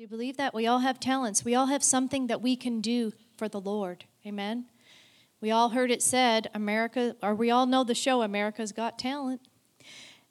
Do 0.00 0.04
you 0.04 0.08
believe 0.08 0.38
that? 0.38 0.54
We 0.54 0.66
all 0.66 0.78
have 0.78 0.98
talents. 0.98 1.44
We 1.44 1.54
all 1.54 1.66
have 1.66 1.84
something 1.84 2.28
that 2.28 2.40
we 2.40 2.56
can 2.56 2.80
do 2.80 3.12
for 3.36 3.50
the 3.50 3.60
Lord. 3.60 4.06
Amen. 4.26 4.64
We 5.42 5.50
all 5.50 5.68
heard 5.68 5.90
it 5.90 6.00
said, 6.00 6.48
America, 6.54 7.16
or 7.22 7.34
we 7.34 7.50
all 7.50 7.66
know 7.66 7.84
the 7.84 7.94
show, 7.94 8.22
America's 8.22 8.72
Got 8.72 8.98
Talent. 8.98 9.42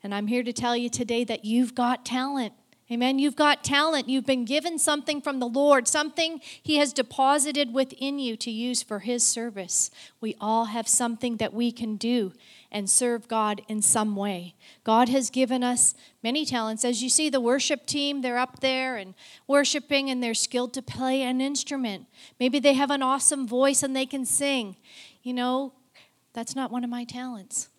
And 0.02 0.16
I'm 0.16 0.26
here 0.26 0.42
to 0.42 0.52
tell 0.52 0.76
you 0.76 0.90
today 0.90 1.24
that 1.24 1.46
you've 1.46 1.76
got 1.76 2.04
talent. 2.04 2.56
Amen. 2.92 3.20
You've 3.20 3.36
got 3.36 3.64
talent. 3.64 4.10
You've 4.10 4.26
been 4.26 4.46
given 4.46 4.80
something 4.80 5.22
from 5.22 5.40
the 5.40 5.48
Lord, 5.48 5.88
something 5.88 6.42
He 6.42 6.78
has 6.78 6.92
deposited 6.92 7.72
within 7.72 8.18
you 8.18 8.36
to 8.38 8.50
use 8.50 8.82
for 8.82 9.00
His 9.00 9.24
service. 9.24 9.92
We 10.20 10.36
all 10.42 10.66
have 10.66 10.88
something 10.88 11.38
that 11.38 11.54
we 11.54 11.72
can 11.72 11.98
do 11.98 12.34
and 12.72 12.90
serve 12.90 13.28
God 13.28 13.62
in 13.68 13.84
some 13.84 14.16
way. 14.16 14.56
God 14.84 15.08
has 15.10 15.30
given 15.30 15.64
us 15.64 15.94
many 16.24 16.46
talents. 16.46 16.84
As 16.84 17.04
you 17.04 17.10
see, 17.10 17.30
the 17.30 17.40
worship 17.40 17.86
team, 17.86 18.22
they're 18.22 18.40
up 18.40 18.60
there 18.60 18.98
and 18.98 19.14
worshiping 19.48 20.10
and 20.10 20.24
they're 20.24 20.34
skilled 20.34 20.74
to 20.74 20.82
play 20.82 21.22
an 21.22 21.42
instrument. 21.42 22.08
Maybe 22.40 22.60
they 22.60 22.74
have 22.74 22.90
an 22.90 23.04
awesome 23.04 23.48
voice 23.48 23.84
and 23.84 23.96
they 23.96 24.08
can 24.08 24.26
sing. 24.26 24.78
You 25.22 25.34
know, 25.34 25.74
that's 26.34 26.56
not 26.56 26.72
one 26.72 26.84
of 26.84 26.90
my 26.90 27.04
talents. 27.04 27.70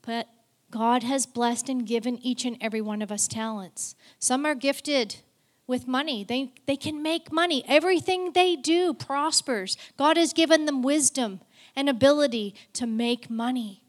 But 0.00 0.26
God 0.70 1.02
has 1.02 1.26
blessed 1.26 1.68
and 1.68 1.86
given 1.86 2.18
each 2.18 2.44
and 2.44 2.56
every 2.60 2.80
one 2.80 3.00
of 3.00 3.10
us 3.10 3.26
talents. 3.26 3.94
Some 4.18 4.44
are 4.44 4.54
gifted 4.54 5.16
with 5.66 5.86
money. 5.86 6.24
They, 6.24 6.52
they 6.66 6.76
can 6.76 7.02
make 7.02 7.32
money. 7.32 7.64
Everything 7.66 8.32
they 8.32 8.56
do 8.56 8.92
prospers. 8.92 9.76
God 9.96 10.16
has 10.16 10.32
given 10.32 10.66
them 10.66 10.82
wisdom 10.82 11.40
and 11.74 11.88
ability 11.88 12.54
to 12.74 12.86
make 12.86 13.30
money. 13.30 13.82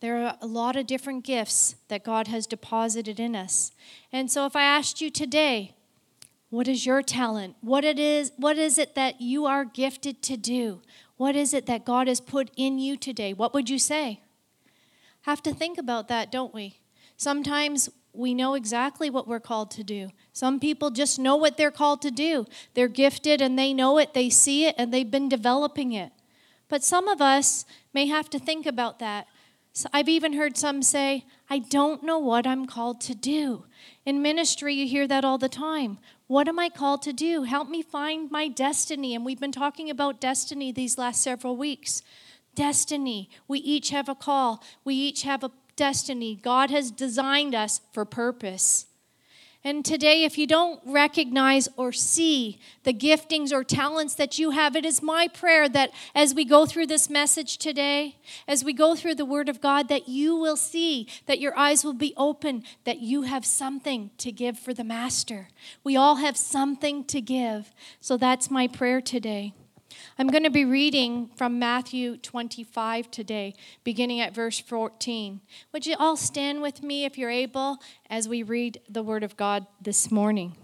There 0.00 0.24
are 0.24 0.36
a 0.40 0.46
lot 0.46 0.76
of 0.76 0.86
different 0.86 1.24
gifts 1.24 1.74
that 1.88 2.04
God 2.04 2.28
has 2.28 2.46
deposited 2.46 3.18
in 3.18 3.34
us. 3.34 3.72
And 4.12 4.30
so 4.30 4.46
if 4.46 4.54
I 4.54 4.62
asked 4.62 5.00
you 5.00 5.10
today, 5.10 5.74
what 6.50 6.68
is 6.68 6.86
your 6.86 7.02
talent? 7.02 7.56
What 7.60 7.84
it 7.84 7.98
is 7.98 8.32
what 8.36 8.56
is 8.56 8.78
it 8.78 8.94
that 8.94 9.20
you 9.20 9.44
are 9.44 9.64
gifted 9.64 10.22
to 10.22 10.36
do? 10.36 10.80
What 11.16 11.36
is 11.36 11.52
it 11.52 11.66
that 11.66 11.84
God 11.84 12.06
has 12.06 12.20
put 12.20 12.50
in 12.56 12.78
you 12.78 12.96
today? 12.96 13.32
What 13.32 13.52
would 13.52 13.68
you 13.68 13.78
say? 13.78 14.20
Have 15.28 15.42
to 15.42 15.52
think 15.52 15.76
about 15.76 16.08
that, 16.08 16.32
don't 16.32 16.54
we? 16.54 16.80
Sometimes 17.16 17.90
we 18.14 18.32
know 18.32 18.54
exactly 18.54 19.10
what 19.10 19.28
we're 19.28 19.38
called 19.40 19.70
to 19.72 19.84
do. 19.84 20.08
Some 20.32 20.58
people 20.58 20.90
just 20.90 21.18
know 21.18 21.36
what 21.36 21.56
they're 21.56 21.70
called 21.70 22.00
to 22.02 22.10
do. 22.10 22.46
They're 22.72 22.88
gifted 22.88 23.42
and 23.42 23.58
they 23.58 23.74
know 23.74 23.98
it, 23.98 24.14
they 24.14 24.30
see 24.30 24.66
it, 24.66 24.74
and 24.78 24.92
they've 24.92 25.10
been 25.10 25.28
developing 25.28 25.92
it. 25.92 26.12
But 26.68 26.82
some 26.82 27.08
of 27.08 27.20
us 27.20 27.66
may 27.92 28.06
have 28.06 28.30
to 28.30 28.38
think 28.38 28.64
about 28.64 28.98
that. 29.00 29.26
So 29.72 29.88
I've 29.92 30.08
even 30.08 30.32
heard 30.32 30.56
some 30.56 30.82
say, 30.82 31.26
I 31.50 31.58
don't 31.58 32.02
know 32.02 32.18
what 32.18 32.46
I'm 32.46 32.66
called 32.66 33.00
to 33.02 33.14
do. 33.14 33.66
In 34.06 34.22
ministry, 34.22 34.74
you 34.74 34.86
hear 34.86 35.06
that 35.06 35.24
all 35.24 35.38
the 35.38 35.48
time. 35.48 35.98
What 36.26 36.48
am 36.48 36.58
I 36.58 36.68
called 36.68 37.02
to 37.02 37.12
do? 37.12 37.42
Help 37.42 37.68
me 37.68 37.82
find 37.82 38.30
my 38.30 38.48
destiny. 38.48 39.14
And 39.14 39.24
we've 39.24 39.40
been 39.40 39.52
talking 39.52 39.90
about 39.90 40.20
destiny 40.20 40.72
these 40.72 40.98
last 40.98 41.22
several 41.22 41.56
weeks 41.56 42.02
destiny. 42.58 43.30
We 43.46 43.60
each 43.60 43.90
have 43.90 44.08
a 44.08 44.16
call, 44.16 44.64
we 44.84 44.96
each 44.96 45.22
have 45.22 45.44
a 45.44 45.52
destiny. 45.76 46.34
God 46.34 46.70
has 46.70 46.90
designed 46.90 47.54
us 47.54 47.80
for 47.92 48.04
purpose. 48.04 48.86
And 49.62 49.84
today, 49.84 50.24
if 50.24 50.36
you 50.38 50.46
don't 50.46 50.80
recognize 50.84 51.68
or 51.76 51.92
see 51.92 52.58
the 52.82 52.92
giftings 52.92 53.52
or 53.52 53.62
talents 53.62 54.14
that 54.14 54.38
you 54.38 54.50
have, 54.50 54.74
it 54.74 54.84
is 54.84 55.02
my 55.02 55.28
prayer 55.28 55.68
that 55.68 55.90
as 56.16 56.34
we 56.34 56.44
go 56.44 56.66
through 56.66 56.86
this 56.86 57.08
message 57.08 57.58
today, 57.58 58.16
as 58.48 58.64
we 58.64 58.72
go 58.72 58.96
through 58.96 59.16
the 59.16 59.24
Word 59.24 59.48
of 59.48 59.60
God, 59.60 59.88
that 59.88 60.08
you 60.08 60.34
will 60.34 60.56
see, 60.56 61.06
that 61.26 61.40
your 61.40 61.56
eyes 61.56 61.84
will 61.84 61.92
be 61.92 62.14
open, 62.16 62.64
that 62.84 62.98
you 63.00 63.22
have 63.22 63.44
something 63.44 64.10
to 64.18 64.32
give 64.32 64.58
for 64.58 64.74
the 64.74 64.84
Master. 64.84 65.48
We 65.84 65.96
all 65.96 66.16
have 66.16 66.36
something 66.36 67.04
to 67.04 67.20
give. 67.20 67.72
So 68.00 68.16
that's 68.16 68.50
my 68.50 68.66
prayer 68.66 69.00
today. 69.00 69.54
I'm 70.20 70.26
going 70.26 70.42
to 70.42 70.50
be 70.50 70.64
reading 70.64 71.30
from 71.36 71.60
Matthew 71.60 72.16
25 72.16 73.08
today, 73.08 73.54
beginning 73.84 74.18
at 74.18 74.34
verse 74.34 74.58
14. 74.58 75.40
Would 75.70 75.86
you 75.86 75.94
all 75.96 76.16
stand 76.16 76.60
with 76.60 76.82
me 76.82 77.04
if 77.04 77.16
you're 77.16 77.30
able 77.30 77.78
as 78.10 78.28
we 78.28 78.42
read 78.42 78.80
the 78.88 79.04
Word 79.04 79.22
of 79.22 79.36
God 79.36 79.68
this 79.80 80.10
morning? 80.10 80.56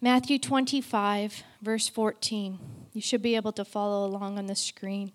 Matthew 0.00 0.38
25, 0.38 1.42
verse 1.60 1.86
14. 1.86 2.58
You 2.94 3.02
should 3.02 3.20
be 3.20 3.36
able 3.36 3.52
to 3.52 3.64
follow 3.64 4.06
along 4.06 4.38
on 4.38 4.46
the 4.46 4.56
screen. 4.56 5.12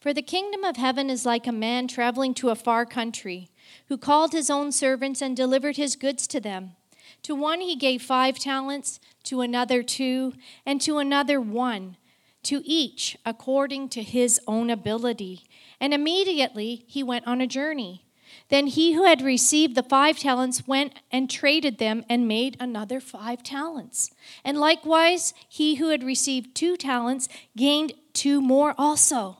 For 0.00 0.12
the 0.12 0.22
kingdom 0.22 0.64
of 0.64 0.76
heaven 0.76 1.08
is 1.08 1.24
like 1.24 1.46
a 1.46 1.52
man 1.52 1.86
traveling 1.86 2.34
to 2.34 2.50
a 2.50 2.56
far 2.56 2.84
country, 2.84 3.48
who 3.86 3.96
called 3.96 4.32
his 4.32 4.50
own 4.50 4.72
servants 4.72 5.22
and 5.22 5.36
delivered 5.36 5.76
his 5.76 5.94
goods 5.94 6.26
to 6.26 6.40
them. 6.40 6.72
To 7.22 7.34
one 7.34 7.60
he 7.60 7.76
gave 7.76 8.02
five 8.02 8.38
talents, 8.38 9.00
to 9.24 9.40
another 9.40 9.82
two, 9.82 10.34
and 10.64 10.80
to 10.82 10.98
another 10.98 11.40
one, 11.40 11.96
to 12.44 12.62
each 12.64 13.16
according 13.24 13.88
to 13.90 14.02
his 14.02 14.40
own 14.46 14.70
ability. 14.70 15.44
And 15.80 15.92
immediately 15.92 16.84
he 16.86 17.02
went 17.02 17.26
on 17.26 17.40
a 17.40 17.46
journey. 17.46 18.04
Then 18.48 18.68
he 18.68 18.92
who 18.92 19.04
had 19.04 19.22
received 19.22 19.74
the 19.74 19.82
five 19.82 20.18
talents 20.18 20.66
went 20.66 20.94
and 21.10 21.28
traded 21.28 21.78
them 21.78 22.04
and 22.08 22.28
made 22.28 22.56
another 22.60 23.00
five 23.00 23.42
talents. 23.42 24.10
And 24.44 24.58
likewise, 24.58 25.34
he 25.48 25.76
who 25.76 25.88
had 25.88 26.04
received 26.04 26.54
two 26.54 26.76
talents 26.76 27.28
gained 27.56 27.94
two 28.12 28.40
more 28.40 28.74
also. 28.78 29.38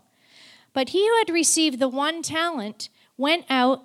But 0.72 0.91
he 0.91 1.06
who 1.06 1.16
had 1.19 1.31
received 1.31 1.78
the 1.78 1.88
one 1.88 2.22
talent 2.22 2.88
went 3.16 3.44
out 3.48 3.84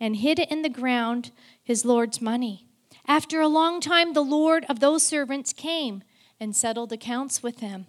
and 0.00 0.16
hid 0.16 0.38
it 0.38 0.50
in 0.50 0.62
the 0.62 0.68
ground, 0.68 1.30
his 1.62 1.84
Lord's 1.84 2.20
money. 2.20 2.67
After 3.08 3.40
a 3.40 3.48
long 3.48 3.80
time, 3.80 4.12
the 4.12 4.20
Lord 4.20 4.66
of 4.68 4.80
those 4.80 5.02
servants 5.02 5.54
came 5.54 6.02
and 6.38 6.54
settled 6.54 6.92
accounts 6.92 7.42
with 7.42 7.56
them. 7.56 7.86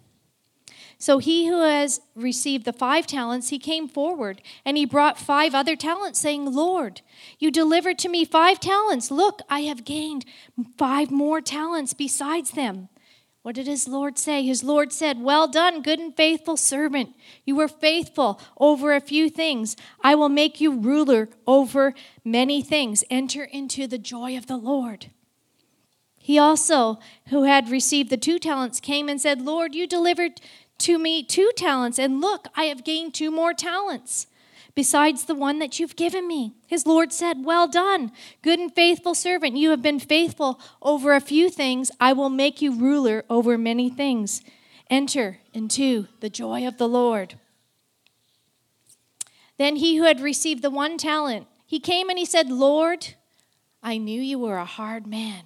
So 0.96 1.18
he 1.18 1.46
who 1.46 1.60
has 1.60 2.00
received 2.14 2.64
the 2.64 2.72
five 2.72 3.06
talents, 3.06 3.50
he 3.50 3.58
came 3.58 3.86
forward, 3.88 4.42
and 4.64 4.76
he 4.76 4.84
brought 4.84 5.18
five 5.18 5.54
other 5.54 5.76
talents, 5.76 6.18
saying, 6.18 6.52
Lord, 6.52 7.00
you 7.38 7.50
delivered 7.50 7.98
to 8.00 8.08
me 8.08 8.24
five 8.24 8.60
talents. 8.60 9.10
Look, 9.10 9.40
I 9.48 9.60
have 9.60 9.84
gained 9.84 10.24
five 10.76 11.10
more 11.10 11.40
talents 11.40 11.94
besides 11.94 12.50
them. 12.52 12.88
What 13.50 13.56
did 13.56 13.66
his 13.66 13.88
Lord 13.88 14.16
say? 14.16 14.44
His 14.44 14.62
Lord 14.62 14.92
said, 14.92 15.20
Well 15.20 15.48
done, 15.48 15.82
good 15.82 15.98
and 15.98 16.16
faithful 16.16 16.56
servant. 16.56 17.16
You 17.44 17.56
were 17.56 17.66
faithful 17.66 18.40
over 18.58 18.94
a 18.94 19.00
few 19.00 19.28
things. 19.28 19.74
I 20.04 20.14
will 20.14 20.28
make 20.28 20.60
you 20.60 20.78
ruler 20.78 21.28
over 21.48 21.92
many 22.24 22.62
things. 22.62 23.02
Enter 23.10 23.42
into 23.42 23.88
the 23.88 23.98
joy 23.98 24.36
of 24.36 24.46
the 24.46 24.56
Lord. 24.56 25.10
He 26.16 26.38
also, 26.38 27.00
who 27.30 27.42
had 27.42 27.70
received 27.70 28.08
the 28.08 28.16
two 28.16 28.38
talents, 28.38 28.78
came 28.78 29.08
and 29.08 29.20
said, 29.20 29.42
Lord, 29.42 29.74
you 29.74 29.88
delivered 29.88 30.40
to 30.78 30.96
me 30.96 31.24
two 31.24 31.50
talents, 31.56 31.98
and 31.98 32.20
look, 32.20 32.46
I 32.54 32.66
have 32.66 32.84
gained 32.84 33.14
two 33.14 33.32
more 33.32 33.52
talents 33.52 34.28
besides 34.74 35.24
the 35.24 35.34
one 35.34 35.58
that 35.58 35.78
you've 35.78 35.96
given 35.96 36.26
me. 36.26 36.54
His 36.66 36.86
Lord 36.86 37.12
said, 37.12 37.44
Well 37.44 37.68
done, 37.68 38.12
good 38.42 38.58
and 38.58 38.74
faithful 38.74 39.14
servant. 39.14 39.56
You 39.56 39.70
have 39.70 39.82
been 39.82 40.00
faithful 40.00 40.60
over 40.80 41.14
a 41.14 41.20
few 41.20 41.50
things. 41.50 41.90
I 42.00 42.12
will 42.12 42.30
make 42.30 42.62
you 42.62 42.74
ruler 42.74 43.24
over 43.28 43.58
many 43.58 43.90
things. 43.90 44.42
Enter 44.88 45.38
into 45.52 46.08
the 46.20 46.30
joy 46.30 46.66
of 46.66 46.78
the 46.78 46.88
Lord. 46.88 47.36
Then 49.56 49.76
he 49.76 49.96
who 49.96 50.04
had 50.04 50.20
received 50.20 50.62
the 50.62 50.70
one 50.70 50.96
talent, 50.96 51.46
he 51.66 51.78
came 51.78 52.08
and 52.08 52.18
he 52.18 52.24
said, 52.24 52.50
Lord, 52.50 53.14
I 53.82 53.98
knew 53.98 54.20
you 54.20 54.38
were 54.38 54.56
a 54.56 54.64
hard 54.64 55.06
man, 55.06 55.44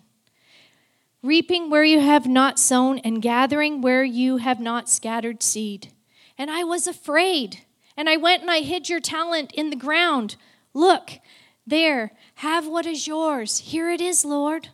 reaping 1.23 1.69
where 1.69 1.84
you 1.84 2.01
have 2.01 2.27
not 2.27 2.59
sown 2.59 2.99
and 3.01 3.21
gathering 3.21 3.81
where 3.81 4.05
you 4.05 4.39
have 4.39 4.61
not 4.61 4.89
scattered 4.89 5.43
seed. 5.43 5.93
And 6.39 6.51
I 6.51 6.65
was 6.65 6.87
afraid 6.87 7.63
and 7.97 8.09
I 8.09 8.16
went 8.16 8.43
and 8.43 8.50
I 8.50 8.60
hid 8.60 8.88
your 8.88 9.00
talent 9.00 9.53
in 9.53 9.71
the 9.71 9.77
ground. 9.77 10.37
Look, 10.72 11.19
there, 11.66 12.12
have 12.37 12.66
what 12.66 12.87
is 12.87 13.06
yours. 13.06 13.59
Here 13.59 13.91
it 13.91 14.00
is, 14.00 14.25
Lord. 14.25 14.69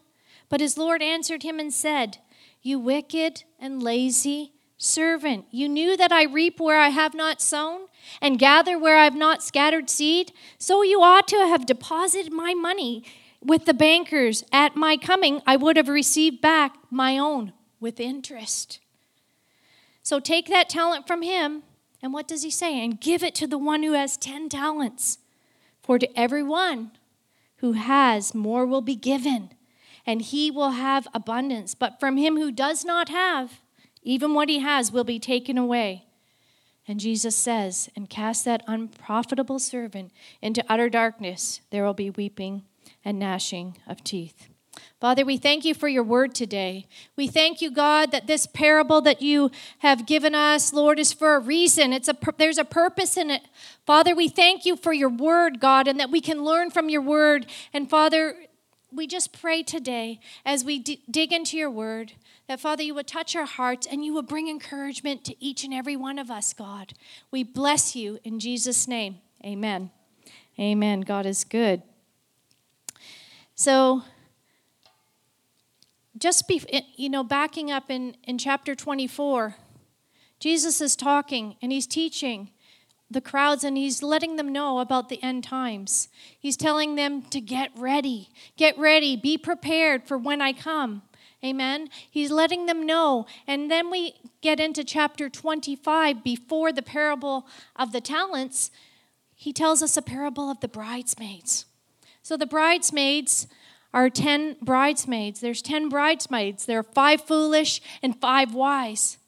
But 0.48 0.60
his 0.60 0.76
Lord 0.76 1.02
answered 1.02 1.42
him 1.42 1.60
and 1.60 1.72
said, 1.72 2.18
You 2.62 2.78
wicked 2.78 3.44
and 3.58 3.82
lazy 3.82 4.52
servant, 4.78 5.44
you 5.50 5.68
knew 5.68 5.96
that 5.96 6.10
I 6.10 6.24
reap 6.24 6.58
where 6.58 6.80
I 6.80 6.88
have 6.88 7.14
not 7.14 7.42
sown 7.42 7.82
and 8.20 8.38
gather 8.38 8.78
where 8.78 8.96
I 8.96 9.04
have 9.04 9.14
not 9.14 9.42
scattered 9.42 9.90
seed. 9.90 10.32
So 10.58 10.82
you 10.82 11.02
ought 11.02 11.28
to 11.28 11.36
have 11.36 11.66
deposited 11.66 12.32
my 12.32 12.54
money 12.54 13.04
with 13.42 13.66
the 13.66 13.74
bankers. 13.74 14.42
At 14.50 14.76
my 14.76 14.96
coming, 14.96 15.42
I 15.46 15.56
would 15.56 15.76
have 15.76 15.88
received 15.88 16.40
back 16.40 16.76
my 16.90 17.18
own 17.18 17.52
with 17.78 18.00
interest. 18.00 18.80
So 20.02 20.18
take 20.18 20.48
that 20.48 20.68
talent 20.68 21.06
from 21.06 21.22
him 21.22 21.62
and 22.02 22.12
what 22.12 22.28
does 22.28 22.42
he 22.42 22.50
say? 22.50 22.82
And 22.82 23.00
give 23.00 23.22
it 23.22 23.34
to 23.36 23.46
the 23.46 23.58
one 23.58 23.82
who 23.82 23.92
has 23.92 24.16
10 24.16 24.48
talents. 24.48 25.18
For 25.82 25.98
to 25.98 26.18
everyone 26.18 26.92
who 27.56 27.72
has, 27.72 28.34
more 28.34 28.64
will 28.64 28.80
be 28.80 28.94
given, 28.94 29.50
and 30.06 30.22
he 30.22 30.50
will 30.50 30.70
have 30.70 31.08
abundance. 31.12 31.74
But 31.74 32.00
from 32.00 32.16
him 32.16 32.36
who 32.36 32.50
does 32.50 32.84
not 32.84 33.08
have, 33.08 33.60
even 34.02 34.32
what 34.32 34.48
he 34.48 34.60
has 34.60 34.90
will 34.90 35.04
be 35.04 35.18
taken 35.18 35.58
away. 35.58 36.06
And 36.88 36.98
Jesus 36.98 37.36
says, 37.36 37.90
And 37.94 38.08
cast 38.08 38.44
that 38.46 38.64
unprofitable 38.66 39.58
servant 39.58 40.10
into 40.40 40.64
utter 40.68 40.88
darkness. 40.88 41.60
There 41.70 41.84
will 41.84 41.94
be 41.94 42.10
weeping 42.10 42.64
and 43.04 43.18
gnashing 43.18 43.76
of 43.86 44.02
teeth. 44.02 44.48
Father, 45.00 45.24
we 45.24 45.36
thank 45.36 45.64
you 45.64 45.74
for 45.74 45.88
your 45.88 46.02
word 46.02 46.34
today. 46.34 46.86
We 47.16 47.26
thank 47.26 47.62
you, 47.62 47.70
God, 47.70 48.12
that 48.12 48.26
this 48.26 48.46
parable 48.46 49.00
that 49.02 49.22
you 49.22 49.50
have 49.78 50.06
given 50.06 50.34
us, 50.34 50.72
Lord, 50.72 50.98
is 50.98 51.12
for 51.12 51.34
a 51.34 51.40
reason. 51.40 51.92
It's 51.92 52.08
a 52.08 52.16
there's 52.38 52.58
a 52.58 52.64
purpose 52.64 53.16
in 53.16 53.30
it. 53.30 53.42
Father, 53.86 54.14
we 54.14 54.28
thank 54.28 54.66
you 54.66 54.76
for 54.76 54.92
your 54.92 55.08
word, 55.08 55.60
God, 55.60 55.88
and 55.88 55.98
that 55.98 56.10
we 56.10 56.20
can 56.20 56.44
learn 56.44 56.70
from 56.70 56.88
your 56.88 57.02
word. 57.02 57.46
And 57.72 57.88
Father, 57.88 58.36
we 58.92 59.06
just 59.06 59.32
pray 59.32 59.62
today 59.62 60.20
as 60.44 60.64
we 60.64 60.78
d- 60.78 61.02
dig 61.10 61.32
into 61.32 61.56
your 61.56 61.70
word 61.70 62.12
that, 62.48 62.60
Father, 62.60 62.82
you 62.82 62.94
would 62.94 63.06
touch 63.06 63.36
our 63.36 63.46
hearts 63.46 63.86
and 63.86 64.04
you 64.04 64.12
would 64.14 64.26
bring 64.26 64.48
encouragement 64.48 65.24
to 65.24 65.44
each 65.44 65.62
and 65.62 65.72
every 65.72 65.96
one 65.96 66.18
of 66.18 66.30
us, 66.30 66.52
God. 66.52 66.94
We 67.30 67.44
bless 67.44 67.94
you 67.94 68.18
in 68.24 68.40
Jesus' 68.40 68.88
name. 68.88 69.18
Amen. 69.44 69.90
Amen. 70.58 71.02
God 71.02 71.26
is 71.26 71.44
good. 71.44 71.82
So, 73.54 74.02
just 76.20 76.46
be, 76.46 76.62
you 76.96 77.08
know, 77.08 77.24
backing 77.24 77.70
up 77.70 77.90
in, 77.90 78.14
in 78.24 78.38
chapter 78.38 78.74
24, 78.74 79.56
Jesus 80.38 80.80
is 80.80 80.94
talking 80.94 81.56
and 81.60 81.72
he's 81.72 81.86
teaching 81.86 82.50
the 83.10 83.20
crowds 83.20 83.64
and 83.64 83.76
he's 83.76 84.02
letting 84.02 84.36
them 84.36 84.52
know 84.52 84.78
about 84.78 85.08
the 85.08 85.20
end 85.22 85.42
times. 85.42 86.08
He's 86.38 86.56
telling 86.56 86.94
them 86.94 87.22
to 87.22 87.40
get 87.40 87.70
ready, 87.76 88.28
get 88.56 88.78
ready, 88.78 89.16
be 89.16 89.36
prepared 89.36 90.04
for 90.04 90.16
when 90.16 90.40
I 90.40 90.52
come. 90.52 91.02
Amen. 91.42 91.88
He's 92.10 92.30
letting 92.30 92.66
them 92.66 92.84
know. 92.84 93.26
And 93.46 93.70
then 93.70 93.90
we 93.90 94.14
get 94.42 94.60
into 94.60 94.84
chapter 94.84 95.30
25 95.30 96.22
before 96.22 96.70
the 96.70 96.82
parable 96.82 97.46
of 97.74 97.92
the 97.92 98.00
talents. 98.00 98.70
He 99.34 99.52
tells 99.52 99.82
us 99.82 99.96
a 99.96 100.02
parable 100.02 100.50
of 100.50 100.60
the 100.60 100.68
bridesmaids. 100.68 101.64
So 102.22 102.36
the 102.36 102.46
bridesmaids 102.46 103.46
are 103.92 104.08
10 104.08 104.56
bridesmaids. 104.62 105.40
There's 105.40 105.62
10 105.62 105.88
bridesmaids. 105.88 106.66
There 106.66 106.78
are 106.78 106.84
five 106.84 107.22
foolish 107.22 107.80
and 108.02 108.20
five 108.20 108.54
wise. 108.54 109.18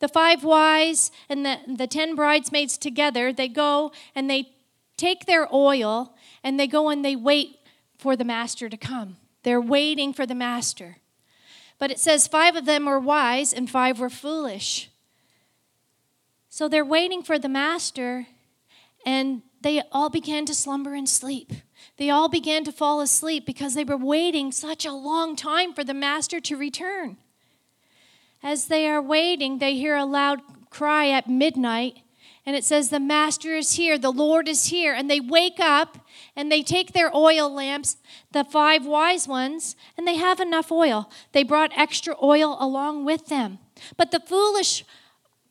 The 0.00 0.08
five 0.08 0.44
wise 0.44 1.10
and 1.28 1.44
the, 1.44 1.58
the 1.66 1.86
10 1.86 2.14
bridesmaids 2.14 2.78
together, 2.78 3.32
they 3.32 3.48
go 3.48 3.92
and 4.14 4.28
they 4.28 4.52
take 4.96 5.26
their 5.26 5.52
oil 5.54 6.14
and 6.42 6.58
they 6.58 6.66
go 6.66 6.88
and 6.88 7.04
they 7.04 7.16
wait 7.16 7.58
for 7.98 8.16
the 8.16 8.24
master 8.24 8.68
to 8.68 8.76
come. 8.76 9.16
They're 9.42 9.60
waiting 9.60 10.12
for 10.12 10.26
the 10.26 10.34
master. 10.34 10.98
But 11.78 11.90
it 11.90 11.98
says 11.98 12.26
five 12.26 12.56
of 12.56 12.66
them 12.66 12.86
were 12.86 13.00
wise 13.00 13.52
and 13.52 13.68
five 13.68 14.00
were 14.00 14.10
foolish. 14.10 14.90
So 16.50 16.68
they're 16.68 16.84
waiting 16.84 17.22
for 17.22 17.38
the 17.38 17.48
master, 17.48 18.26
and 19.06 19.42
they 19.60 19.82
all 19.92 20.10
began 20.10 20.44
to 20.46 20.54
slumber 20.54 20.94
and 20.94 21.08
sleep. 21.08 21.52
They 22.00 22.08
all 22.08 22.30
began 22.30 22.64
to 22.64 22.72
fall 22.72 23.02
asleep 23.02 23.44
because 23.44 23.74
they 23.74 23.84
were 23.84 23.94
waiting 23.94 24.52
such 24.52 24.86
a 24.86 24.92
long 24.92 25.36
time 25.36 25.74
for 25.74 25.84
the 25.84 25.92
master 25.92 26.40
to 26.40 26.56
return. 26.56 27.18
As 28.42 28.68
they 28.68 28.88
are 28.88 29.02
waiting, 29.02 29.58
they 29.58 29.74
hear 29.74 29.96
a 29.96 30.06
loud 30.06 30.40
cry 30.70 31.10
at 31.10 31.28
midnight, 31.28 31.98
and 32.46 32.56
it 32.56 32.64
says, 32.64 32.88
The 32.88 33.00
master 33.00 33.54
is 33.54 33.74
here, 33.74 33.98
the 33.98 34.10
Lord 34.10 34.48
is 34.48 34.68
here. 34.68 34.94
And 34.94 35.10
they 35.10 35.20
wake 35.20 35.60
up 35.60 35.98
and 36.34 36.50
they 36.50 36.62
take 36.62 36.94
their 36.94 37.14
oil 37.14 37.52
lamps, 37.52 37.98
the 38.32 38.44
five 38.44 38.86
wise 38.86 39.28
ones, 39.28 39.76
and 39.98 40.08
they 40.08 40.16
have 40.16 40.40
enough 40.40 40.72
oil. 40.72 41.10
They 41.32 41.42
brought 41.42 41.76
extra 41.76 42.16
oil 42.22 42.56
along 42.58 43.04
with 43.04 43.26
them. 43.26 43.58
But 43.98 44.10
the 44.10 44.20
foolish 44.20 44.86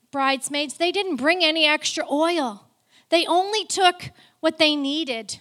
bridesmaids, 0.10 0.78
they 0.78 0.92
didn't 0.92 1.18
bring 1.18 1.44
any 1.44 1.68
extra 1.68 2.04
oil, 2.12 2.66
they 3.10 3.28
only 3.28 3.66
took 3.66 4.10
what 4.40 4.58
they 4.58 4.76
needed. 4.76 5.38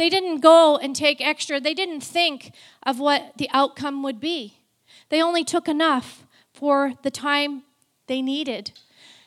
They 0.00 0.08
didn't 0.08 0.40
go 0.40 0.78
and 0.78 0.96
take 0.96 1.20
extra, 1.20 1.60
they 1.60 1.74
didn't 1.74 2.00
think 2.00 2.54
of 2.86 2.98
what 2.98 3.34
the 3.36 3.50
outcome 3.52 4.02
would 4.02 4.18
be. 4.18 4.56
They 5.10 5.22
only 5.22 5.44
took 5.44 5.68
enough 5.68 6.24
for 6.54 6.94
the 7.02 7.10
time 7.10 7.64
they 8.06 8.22
needed. 8.22 8.72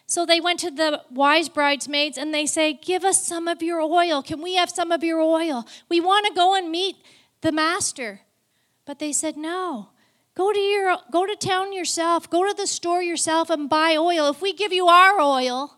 So 0.07 0.25
they 0.25 0.41
went 0.41 0.59
to 0.61 0.71
the 0.71 1.03
wise 1.11 1.47
bridesmaids 1.47 2.17
and 2.17 2.33
they 2.33 2.47
say, 2.47 2.73
Give 2.73 3.05
us 3.05 3.23
some 3.23 3.47
of 3.47 3.61
your 3.61 3.81
oil. 3.81 4.23
Can 4.23 4.41
we 4.41 4.55
have 4.55 4.71
some 4.71 4.91
of 4.91 5.03
your 5.03 5.21
oil? 5.21 5.67
We 5.89 6.01
want 6.01 6.25
to 6.25 6.33
go 6.33 6.55
and 6.55 6.71
meet 6.71 6.95
the 7.41 7.51
master. 7.51 8.21
But 8.83 8.97
they 8.97 9.13
said, 9.13 9.37
No. 9.37 9.89
Go 10.33 10.51
to 10.51 10.59
your 10.59 10.97
go 11.11 11.27
to 11.27 11.35
town 11.35 11.71
yourself. 11.73 12.27
Go 12.31 12.47
to 12.47 12.53
the 12.57 12.65
store 12.65 13.03
yourself 13.03 13.51
and 13.51 13.69
buy 13.69 13.95
oil. 13.95 14.27
If 14.31 14.41
we 14.41 14.53
give 14.53 14.73
you 14.73 14.87
our 14.87 15.21
oil, 15.21 15.77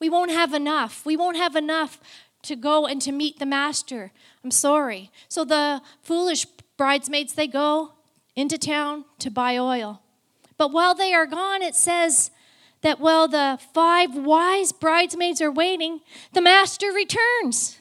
we 0.00 0.10
won't 0.10 0.32
have 0.32 0.52
enough. 0.52 1.06
We 1.06 1.16
won't 1.16 1.36
have 1.36 1.54
enough 1.54 2.00
to 2.44 2.56
go 2.56 2.86
and 2.86 3.00
to 3.02 3.12
meet 3.12 3.38
the 3.38 3.46
master. 3.46 4.12
I'm 4.42 4.50
sorry. 4.50 5.10
So 5.28 5.44
the 5.44 5.82
foolish 6.02 6.46
bridesmaids, 6.76 7.34
they 7.34 7.46
go 7.46 7.92
into 8.36 8.58
town 8.58 9.04
to 9.20 9.30
buy 9.30 9.56
oil. 9.58 10.02
But 10.56 10.72
while 10.72 10.94
they 10.94 11.12
are 11.12 11.26
gone, 11.26 11.62
it 11.62 11.74
says 11.74 12.30
that 12.82 13.00
while 13.00 13.28
the 13.28 13.58
five 13.72 14.14
wise 14.14 14.72
bridesmaids 14.72 15.40
are 15.40 15.50
waiting, 15.50 16.00
the 16.32 16.40
master 16.40 16.92
returns. 16.92 17.80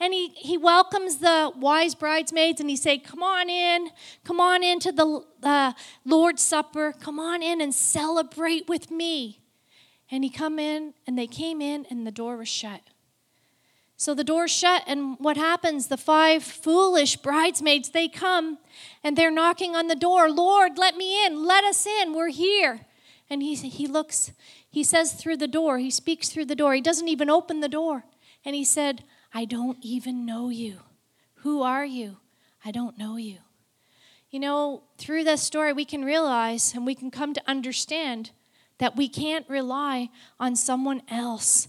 And 0.00 0.12
he, 0.12 0.28
he 0.28 0.56
welcomes 0.56 1.16
the 1.16 1.52
wise 1.56 1.94
bridesmaids 1.94 2.60
and 2.60 2.70
he 2.70 2.76
say, 2.76 2.98
Come 2.98 3.22
on 3.22 3.50
in, 3.50 3.90
come 4.24 4.40
on 4.40 4.62
into 4.62 4.92
the 4.92 5.24
uh, 5.42 5.72
Lord's 6.04 6.42
Supper, 6.42 6.92
come 7.00 7.18
on 7.18 7.42
in 7.42 7.60
and 7.60 7.74
celebrate 7.74 8.68
with 8.68 8.90
me. 8.90 9.40
And 10.10 10.24
he 10.24 10.30
come 10.30 10.58
in, 10.58 10.94
and 11.06 11.18
they 11.18 11.26
came 11.26 11.60
in, 11.60 11.86
and 11.90 12.06
the 12.06 12.10
door 12.10 12.38
was 12.38 12.48
shut. 12.48 12.80
So 14.00 14.14
the 14.14 14.22
door's 14.22 14.52
shut, 14.52 14.84
and 14.86 15.16
what 15.18 15.36
happens? 15.36 15.88
The 15.88 15.96
five 15.96 16.44
foolish 16.44 17.16
bridesmaids, 17.16 17.90
they 17.90 18.06
come 18.06 18.58
and 19.02 19.18
they're 19.18 19.28
knocking 19.28 19.74
on 19.74 19.88
the 19.88 19.96
door. 19.96 20.30
Lord, 20.30 20.78
let 20.78 20.96
me 20.96 21.26
in. 21.26 21.44
Let 21.44 21.64
us 21.64 21.84
in. 21.84 22.14
We're 22.14 22.28
here. 22.28 22.86
And 23.28 23.42
he, 23.42 23.56
he 23.56 23.88
looks, 23.88 24.30
he 24.70 24.84
says 24.84 25.14
through 25.14 25.38
the 25.38 25.48
door, 25.48 25.78
he 25.78 25.90
speaks 25.90 26.28
through 26.28 26.44
the 26.44 26.54
door. 26.54 26.74
He 26.74 26.80
doesn't 26.80 27.08
even 27.08 27.28
open 27.28 27.58
the 27.58 27.68
door. 27.68 28.04
And 28.44 28.54
he 28.54 28.62
said, 28.62 29.02
I 29.34 29.44
don't 29.44 29.78
even 29.82 30.24
know 30.24 30.48
you. 30.48 30.78
Who 31.38 31.62
are 31.62 31.84
you? 31.84 32.18
I 32.64 32.70
don't 32.70 32.98
know 32.98 33.16
you. 33.16 33.38
You 34.30 34.38
know, 34.38 34.84
through 34.96 35.24
this 35.24 35.42
story, 35.42 35.72
we 35.72 35.84
can 35.84 36.04
realize 36.04 36.72
and 36.72 36.86
we 36.86 36.94
can 36.94 37.10
come 37.10 37.34
to 37.34 37.42
understand 37.48 38.30
that 38.78 38.94
we 38.94 39.08
can't 39.08 39.48
rely 39.48 40.10
on 40.38 40.54
someone 40.54 41.02
else 41.08 41.66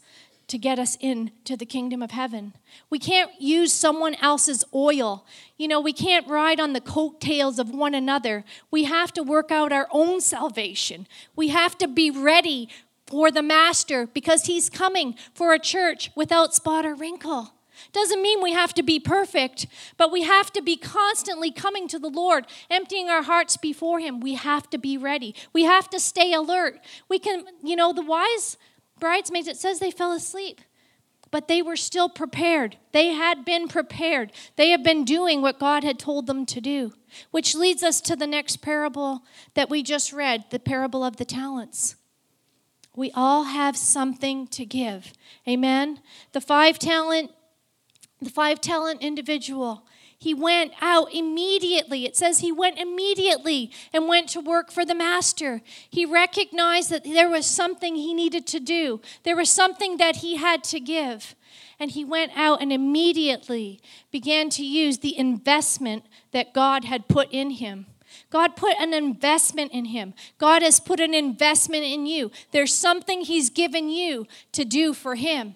to 0.50 0.58
get 0.58 0.80
us 0.80 0.98
into 1.00 1.56
the 1.56 1.66
kingdom 1.66 2.02
of 2.02 2.12
heaven. 2.12 2.54
We 2.90 3.00
can't 3.00 3.32
use 3.40 3.72
someone 3.72 4.16
else's 4.16 4.64
oil. 4.74 5.26
You 5.58 5.68
know, 5.68 5.80
we 5.80 5.94
can't 5.94 6.28
ride 6.28 6.60
on 6.60 6.74
the 6.74 6.82
coattails 6.82 7.60
of 7.60 7.70
one 7.70 7.94
another. 7.94 8.44
We 8.70 8.84
have 8.86 9.14
to 9.14 9.24
work 9.24 9.52
out 9.52 9.72
our 9.72 9.88
own 9.92 10.22
salvation. 10.22 11.08
We 11.36 11.50
have 11.50 11.78
to 11.78 11.88
be 11.88 12.12
ready 12.12 12.70
for 13.08 13.32
the 13.32 13.42
master 13.42 14.08
because 14.08 14.46
he's 14.46 14.70
coming 14.70 15.16
for 15.34 15.54
a 15.54 15.60
church 15.60 16.12
without 16.16 16.54
spot 16.54 16.86
or 16.86 16.96
wrinkle. 16.96 17.54
Doesn't 17.92 18.22
mean 18.22 18.42
we 18.42 18.52
have 18.54 18.74
to 18.74 18.84
be 18.84 19.00
perfect, 19.00 19.68
but 19.98 20.12
we 20.12 20.24
have 20.24 20.52
to 20.54 20.62
be 20.62 20.78
constantly 20.78 21.52
coming 21.52 21.88
to 21.88 22.00
the 22.00 22.10
Lord, 22.10 22.46
emptying 22.70 23.10
our 23.10 23.24
hearts 23.24 23.58
before 23.58 24.00
Him. 24.00 24.20
We 24.20 24.36
have 24.36 24.70
to 24.72 24.78
be 24.78 24.98
ready. 24.98 25.34
We 25.54 25.64
have 25.64 25.90
to 25.92 26.00
stay 26.00 26.34
alert. 26.34 26.80
We 27.08 27.20
can, 27.20 27.46
you 27.64 27.76
know, 27.76 27.94
the 27.94 28.04
wise 28.04 28.58
bridesmaids, 29.00 29.48
it 29.48 29.58
says 29.58 29.80
they 29.80 29.92
fell 29.92 30.12
asleep. 30.12 30.62
But 31.32 31.48
they 31.48 31.62
were 31.62 31.76
still 31.76 32.10
prepared. 32.10 32.78
They 32.92 33.10
had 33.10 33.46
been 33.46 33.68
prepared. 33.68 34.32
They 34.56 34.72
had 34.72 34.84
been 34.84 35.06
doing 35.06 35.42
what 35.42 35.60
God 35.60 35.84
had 35.84 36.00
told 36.00 36.26
them 36.26 36.46
to 36.48 36.60
do. 36.60 36.94
Which 37.30 37.54
leads 37.54 37.84
us 37.84 38.02
to 38.02 38.16
the 38.16 38.26
next 38.26 38.58
parable 38.58 39.24
that 39.54 39.70
we 39.70 39.84
just 39.84 40.12
read 40.12 40.46
the 40.50 40.60
parable 40.60 41.04
of 41.04 41.18
the 41.18 41.26
talents. 41.26 41.96
We 42.96 43.12
all 43.14 43.44
have 43.44 43.78
something 43.78 44.48
to 44.48 44.66
give. 44.66 45.14
Amen. 45.48 46.02
The 46.32 46.42
five 46.42 46.80
talent 46.80 47.32
the 48.22 48.30
five 48.30 48.60
talent 48.60 49.02
individual 49.02 49.88
he 50.20 50.34
went 50.34 50.74
out 50.82 51.14
immediately. 51.14 52.06
It 52.06 52.18
says 52.18 52.40
he 52.40 52.52
went 52.52 52.78
immediately 52.78 53.72
and 53.94 54.08
went 54.08 54.28
to 54.30 54.42
work 54.42 54.70
for 54.70 54.84
the 54.84 54.94
master. 54.94 55.62
He 55.90 56.06
recognized 56.06 56.90
that 56.90 57.06
there 57.06 57.30
was 57.30 57.46
something 57.46 57.96
he 57.96 58.14
needed 58.14 58.46
to 58.48 58.60
do, 58.60 59.02
there 59.24 59.38
was 59.38 59.50
something 59.50 59.98
that 59.98 60.18
he 60.18 60.36
had 60.36 60.64
to 60.66 60.80
give. 60.80 61.36
And 61.82 61.92
he 61.92 62.04
went 62.04 62.34
out 62.36 62.62
and 62.62 62.74
immediately 62.74 63.80
began 64.12 64.50
to 64.50 64.66
use 64.66 64.98
the 64.98 65.18
investment 65.18 66.04
that 66.32 66.54
God 66.54 66.84
had 66.84 67.08
put 67.08 67.32
in 67.32 67.52
him. 67.52 67.86
God 68.30 68.58
put 68.58 68.76
an 68.80 68.94
investment 68.94 69.72
in 69.72 69.86
him. 69.86 70.14
God 70.38 70.62
has 70.62 70.82
put 70.82 71.00
an 71.00 71.14
investment 71.14 71.86
in 71.86 72.06
you. 72.06 72.32
There's 72.52 72.74
something 72.74 73.22
he's 73.22 73.50
given 73.50 73.90
you 73.90 74.28
to 74.52 74.66
do 74.66 74.94
for 74.94 75.16
him. 75.16 75.56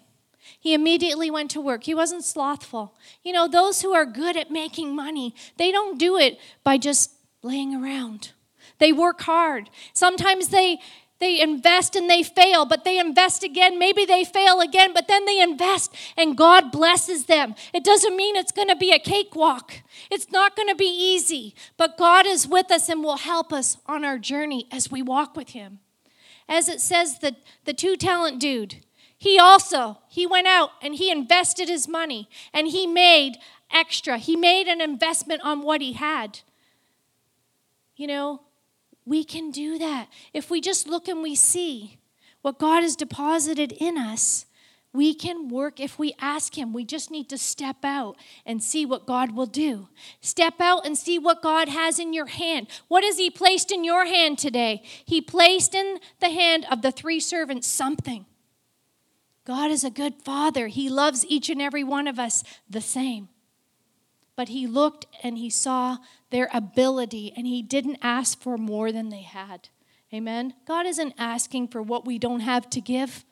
He 0.60 0.74
immediately 0.74 1.30
went 1.30 1.52
to 1.52 1.62
work. 1.62 1.84
He 1.84 1.96
wasn't 1.96 2.24
slothful. 2.24 2.96
You 3.24 3.34
know, 3.34 3.48
those 3.48 3.82
who 3.82 3.94
are 3.94 4.06
good 4.06 4.38
at 4.38 4.52
making 4.52 4.96
money, 4.96 5.36
they 5.58 5.72
don't 5.72 6.00
do 6.00 6.18
it 6.18 6.40
by 6.64 6.78
just 6.78 7.12
laying 7.42 7.76
around. 7.76 8.32
They 8.80 8.92
work 8.92 9.22
hard. 9.22 9.70
Sometimes 9.94 10.50
they 10.50 10.80
they 11.24 11.40
invest 11.40 11.96
and 11.96 12.10
they 12.10 12.22
fail, 12.22 12.66
but 12.66 12.84
they 12.84 13.00
invest 13.00 13.44
again. 13.46 13.80
Maybe 13.80 14.04
they 14.04 14.26
fail 14.26 14.60
again, 14.60 14.92
but 14.94 15.08
then 15.08 15.24
they 15.24 15.40
invest 15.42 15.96
and 16.18 16.36
God 16.36 16.70
blesses 16.70 17.28
them. 17.28 17.56
It 17.74 17.86
doesn't 17.86 18.18
mean 18.18 18.36
it's 18.36 18.52
going 18.52 18.68
to 18.68 18.76
be 18.76 18.92
a 18.92 19.00
cakewalk. 19.00 19.72
It's 20.12 20.30
not 20.34 20.58
going 20.58 20.68
to 20.68 20.76
be 20.76 20.86
easy, 20.86 21.56
but 21.78 21.98
God 21.98 22.26
is 22.26 22.46
with 22.46 22.70
us 22.72 22.90
and 22.90 23.02
will 23.02 23.18
help 23.18 23.54
us 23.54 23.78
on 23.86 24.04
our 24.04 24.18
journey 24.18 24.68
as 24.70 24.92
we 24.92 25.02
walk 25.02 25.38
with 25.38 25.52
Him. 25.52 25.80
As 26.50 26.68
it 26.68 26.82
says, 26.82 27.20
the, 27.20 27.38
the 27.64 27.74
two 27.74 27.96
talent 27.96 28.40
dude, 28.40 28.84
he 29.24 29.40
also 29.40 30.00
he 30.10 30.28
went 30.28 30.48
out 30.48 30.72
and 30.82 30.96
he 30.96 31.10
invested 31.10 31.70
his 31.70 31.88
money 31.88 32.28
and 32.54 32.68
he 32.68 32.86
made 32.86 33.38
extra. 33.72 34.18
He 34.18 34.36
made 34.36 34.68
an 34.68 34.82
investment 34.82 35.40
on 35.46 35.62
what 35.62 35.80
he 35.80 35.94
had. 35.94 36.42
You 37.96 38.08
know, 38.08 38.42
we 39.06 39.24
can 39.24 39.50
do 39.50 39.78
that. 39.78 40.10
If 40.34 40.52
we 40.52 40.60
just 40.60 40.90
look 40.90 41.08
and 41.08 41.24
we 41.24 41.36
see 41.36 42.00
what 42.42 42.60
God 42.60 42.84
has 42.84 42.98
deposited 42.98 43.72
in 43.72 43.98
us, 43.98 44.46
we 44.92 45.14
can 45.14 45.48
work 45.48 45.80
if 45.80 45.98
we 45.98 46.14
ask 46.20 46.58
Him. 46.58 46.74
We 46.74 46.84
just 46.84 47.10
need 47.10 47.30
to 47.30 47.38
step 47.38 47.78
out 47.86 48.18
and 48.46 48.62
see 48.62 48.86
what 48.86 49.06
God 49.06 49.32
will 49.32 49.46
do. 49.46 49.88
Step 50.20 50.56
out 50.60 50.86
and 50.86 50.98
see 50.98 51.18
what 51.18 51.42
God 51.42 51.70
has 51.70 51.98
in 51.98 52.12
your 52.12 52.26
hand. 52.26 52.68
What 52.90 53.06
has 53.06 53.18
He 53.18 53.30
placed 53.30 53.72
in 53.72 53.86
your 53.86 54.06
hand 54.06 54.38
today? 54.38 54.84
He 54.84 55.22
placed 55.22 55.74
in 55.74 56.00
the 56.20 56.30
hand 56.30 56.66
of 56.70 56.82
the 56.82 56.92
three 56.92 57.22
servants 57.22 57.68
something. 57.68 58.26
God 59.46 59.72
is 59.72 59.84
a 59.84 59.90
good 59.90 60.16
Father, 60.24 60.68
He 60.68 60.90
loves 60.90 61.26
each 61.26 61.50
and 61.50 61.62
every 61.62 61.84
one 61.84 62.08
of 62.08 62.20
us 62.20 62.44
the 62.70 62.82
same. 62.82 63.30
But 64.36 64.50
He 64.50 64.68
looked 64.68 65.06
and 65.22 65.38
He 65.38 65.50
saw 65.50 65.98
their 66.30 66.50
ability, 66.54 67.34
and 67.36 67.46
He 67.46 67.62
didn't 67.62 68.00
ask 68.02 68.40
for 68.40 68.58
more 68.58 68.92
than 68.92 69.10
they 69.10 69.22
had. 69.22 69.70
Amen. 70.14 70.54
God 70.66 70.86
isn't 70.86 71.16
asking 71.18 71.70
for 71.70 71.82
what 71.82 72.06
we 72.06 72.20
don't 72.20 72.42
have 72.42 72.70
to 72.72 72.82
give. 72.82 73.26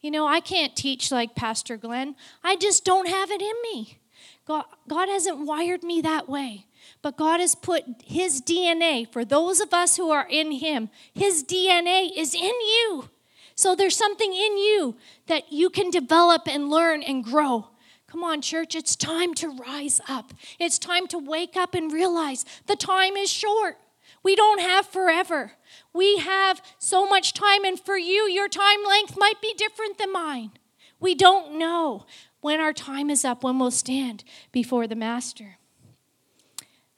You 0.00 0.10
know, 0.10 0.26
I 0.26 0.40
can't 0.40 0.76
teach 0.76 1.10
like 1.10 1.34
Pastor 1.34 1.76
Glenn, 1.76 2.14
I 2.42 2.56
just 2.56 2.84
don't 2.84 3.08
have 3.08 3.30
it 3.30 3.40
in 3.40 3.54
me. 3.62 3.98
God, 4.46 4.64
God 4.88 5.08
hasn't 5.08 5.46
wired 5.46 5.82
me 5.82 6.02
that 6.02 6.28
way. 6.28 6.66
But 7.00 7.16
God 7.16 7.40
has 7.40 7.54
put 7.54 7.84
His 8.04 8.42
DNA, 8.42 9.10
for 9.10 9.24
those 9.24 9.60
of 9.60 9.72
us 9.72 9.96
who 9.96 10.10
are 10.10 10.26
in 10.28 10.52
Him, 10.52 10.90
His 11.14 11.42
DNA 11.42 12.10
is 12.14 12.34
in 12.34 12.42
you. 12.42 13.08
So 13.54 13.74
there's 13.74 13.96
something 13.96 14.32
in 14.32 14.58
you 14.58 14.96
that 15.26 15.52
you 15.52 15.70
can 15.70 15.90
develop 15.90 16.42
and 16.46 16.68
learn 16.68 17.02
and 17.02 17.22
grow. 17.22 17.68
Come 18.06 18.24
on, 18.24 18.40
church, 18.40 18.74
it's 18.74 18.96
time 18.96 19.34
to 19.34 19.48
rise 19.48 20.00
up. 20.08 20.32
It's 20.58 20.78
time 20.78 21.06
to 21.08 21.18
wake 21.18 21.56
up 21.56 21.74
and 21.74 21.92
realize 21.92 22.44
the 22.66 22.76
time 22.76 23.16
is 23.16 23.30
short. 23.30 23.76
We 24.22 24.36
don't 24.36 24.60
have 24.60 24.86
forever. 24.86 25.52
We 25.92 26.18
have 26.18 26.62
so 26.78 27.06
much 27.06 27.34
time, 27.34 27.64
and 27.64 27.78
for 27.78 27.98
you, 27.98 28.28
your 28.28 28.48
time 28.48 28.84
length 28.86 29.16
might 29.18 29.40
be 29.42 29.52
different 29.54 29.98
than 29.98 30.12
mine. 30.12 30.52
We 31.00 31.14
don't 31.14 31.58
know 31.58 32.06
when 32.40 32.60
our 32.60 32.72
time 32.72 33.10
is 33.10 33.24
up, 33.24 33.42
when 33.42 33.58
we'll 33.58 33.70
stand 33.70 34.24
before 34.52 34.86
the 34.86 34.94
Master. 34.94 35.58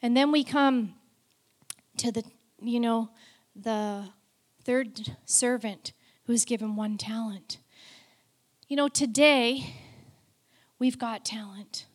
And 0.01 0.15
then 0.15 0.31
we 0.31 0.43
come 0.43 0.95
to 1.97 2.11
the, 2.11 2.23
you 2.61 2.79
know, 2.79 3.09
the 3.55 4.09
third 4.63 5.17
servant 5.25 5.93
who 6.27 6.33
was 6.33 6.45
given 6.45 6.75
one 6.75 6.97
talent. 6.97 7.57
You 8.67 8.75
know, 8.75 8.89
today, 8.89 9.73
we've 10.77 10.99
got 10.99 11.23
talent. 11.23 11.85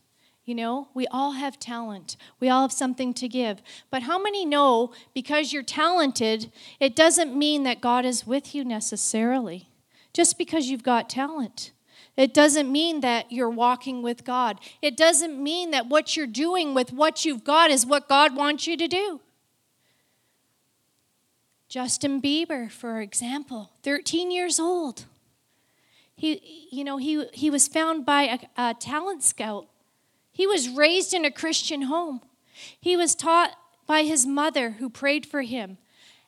You 0.47 0.55
know, 0.55 0.89
we 0.95 1.07
all 1.09 1.33
have 1.33 1.61
talent. 1.61 2.17
We 2.41 2.49
all 2.49 2.63
have 2.63 2.73
something 2.73 3.13
to 3.15 3.29
give. 3.29 3.63
But 3.91 4.03
how 4.05 4.21
many 4.21 4.47
know 4.47 4.93
because 5.15 5.53
you're 5.53 5.63
talented, 5.63 6.51
it 6.81 6.97
doesn't 6.97 7.37
mean 7.37 7.63
that 7.65 7.83
God 7.83 8.07
is 8.07 8.27
with 8.27 8.55
you 8.55 8.65
necessarily? 8.65 9.69
Just 10.15 10.39
because 10.39 10.67
you've 10.67 10.83
got 10.83 11.11
talent. 11.11 11.73
It 12.17 12.33
doesn't 12.33 12.73
mean 12.73 13.01
that 13.01 13.31
you're 13.31 13.51
walking 13.51 14.03
with 14.03 14.25
God. 14.25 14.59
It 14.81 14.97
doesn't 14.97 15.43
mean 15.43 15.71
that 15.73 15.89
what 15.89 16.17
you're 16.17 16.27
doing 16.27 16.75
with 16.75 16.93
what 16.93 17.25
you've 17.25 17.45
got 17.45 17.71
is 17.71 17.87
what 17.87 18.09
God 18.09 18.35
wants 18.35 18.67
you 18.67 18.77
to 18.79 18.89
do. 18.89 19.21
Justin 21.73 22.21
Bieber, 22.21 22.71
for 22.71 23.01
example, 23.01 23.71
13 23.83 24.31
years 24.31 24.61
old. 24.61 25.07
He, 26.15 26.69
you 26.71 26.85
know, 26.85 26.99
he, 26.99 27.25
he 27.33 27.49
was 27.49 27.67
found 27.67 28.05
by 28.05 28.25
a, 28.59 28.71
a 28.71 28.75
talent 28.75 29.23
scout. 29.23 29.69
He 30.33 30.47
was 30.47 30.69
raised 30.69 31.15
in 31.15 31.25
a 31.25 31.31
Christian 31.31 31.83
home. 31.83 32.21
He 32.79 32.95
was 32.95 33.15
taught 33.15 33.53
by 33.87 34.03
his 34.03 34.27
mother 34.27 34.73
who 34.73 34.91
prayed 34.91 35.25
for 35.25 35.41
him 35.41 35.79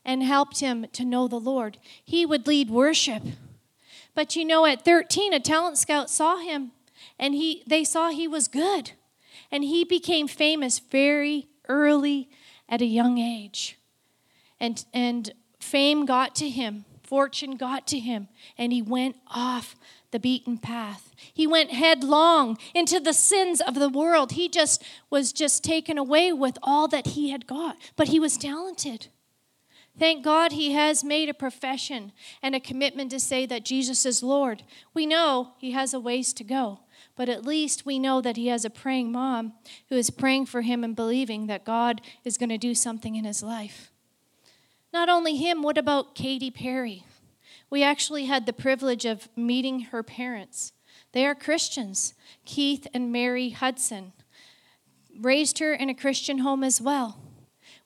and 0.03 0.23
helped 0.23 0.61
him 0.61 0.87
to 0.95 1.05
know 1.05 1.29
the 1.29 1.37
Lord. 1.37 1.77
He 2.03 2.25
would 2.25 2.47
lead 2.47 2.71
worship. 2.71 3.23
But 4.15 4.37
you 4.37 4.47
know, 4.47 4.65
at 4.65 4.83
13, 4.83 5.35
a 5.35 5.41
talent 5.41 5.77
scout 5.77 6.09
saw 6.09 6.39
him 6.39 6.73
and 7.19 7.35
he, 7.35 7.65
they 7.67 7.85
saw 7.85 8.09
he 8.09 8.27
was 8.27 8.49
good. 8.49 8.93
And 9.53 9.63
he 9.63 9.85
became 9.85 10.27
famous 10.27 10.79
very 10.79 11.49
early 11.69 12.31
at 12.67 12.81
a 12.81 12.87
young 12.87 13.19
age. 13.19 13.77
And, 14.65 14.85
and 14.95 15.33
fame 15.61 16.07
got 16.07 16.35
to 16.37 16.49
him 16.49 16.85
fortune 17.15 17.57
got 17.57 17.87
to 17.87 17.99
him 17.99 18.29
and 18.59 18.73
he 18.73 18.83
went 18.83 19.17
off 19.29 19.77
the 20.11 20.19
beaten 20.19 20.59
path. 20.59 21.15
He 21.33 21.47
went 21.47 21.71
headlong 21.71 22.59
into 22.75 22.99
the 22.99 23.13
sins 23.13 23.61
of 23.61 23.75
the 23.75 23.89
world. 23.89 24.33
He 24.33 24.49
just 24.49 24.83
was 25.11 25.33
just 25.33 25.63
taken 25.63 25.99
away 25.99 26.33
with 26.33 26.59
all 26.63 26.89
that 26.89 27.09
he 27.09 27.31
had 27.31 27.47
got, 27.47 27.77
but 27.97 28.09
he 28.09 28.19
was 28.19 28.37
talented. 28.37 29.09
Thank 29.97 30.25
God 30.25 30.53
he 30.53 30.73
has 30.73 31.05
made 31.05 31.29
a 31.29 31.35
profession 31.35 32.11
and 32.43 32.55
a 32.55 32.61
commitment 32.61 33.11
to 33.13 33.21
say 33.21 33.47
that 33.47 33.65
Jesus 33.65 34.05
is 34.05 34.23
Lord. 34.23 34.65
We 34.93 35.07
know 35.07 35.53
he 35.59 35.71
has 35.71 35.95
a 35.95 36.01
ways 36.01 36.33
to 36.33 36.43
go, 36.43 36.81
but 37.15 37.29
at 37.29 37.47
least 37.47 37.87
we 37.87 38.01
know 38.01 38.21
that 38.21 38.37
he 38.37 38.49
has 38.49 38.65
a 38.65 38.71
praying 38.71 39.13
mom 39.13 39.53
who 39.89 39.95
is 39.95 40.11
praying 40.11 40.47
for 40.47 40.63
him 40.63 40.83
and 40.83 40.97
believing 40.97 41.47
that 41.47 41.65
God 41.65 42.01
is 42.25 42.39
going 42.39 42.49
to 42.49 42.59
do 42.59 42.75
something 42.75 43.15
in 43.15 43.25
his 43.25 43.41
life. 43.41 43.93
Not 44.95 45.09
only 45.09 45.35
him, 45.35 45.61
what 45.61 45.77
about 45.77 46.15
Katy 46.15 46.53
Perry? 46.53 47.05
We 47.69 47.83
actually 47.83 48.27
had 48.27 48.47
the 48.47 48.53
privilege 48.53 49.05
of 49.05 49.29
meeting 49.37 49.81
her 49.81 50.05
parents. 50.05 50.73
They 51.11 51.27
are 51.27 51.35
Christians, 51.35 52.15
Keith 52.45 52.87
and 52.95 53.11
Mary 53.11 53.51
Hudson. 53.51 54.13
Raised 55.21 55.59
her 55.59 55.75
in 55.75 55.91
a 55.91 55.95
Christian 55.95 56.39
home 56.39 56.63
as 56.63 56.81
well. 56.81 57.19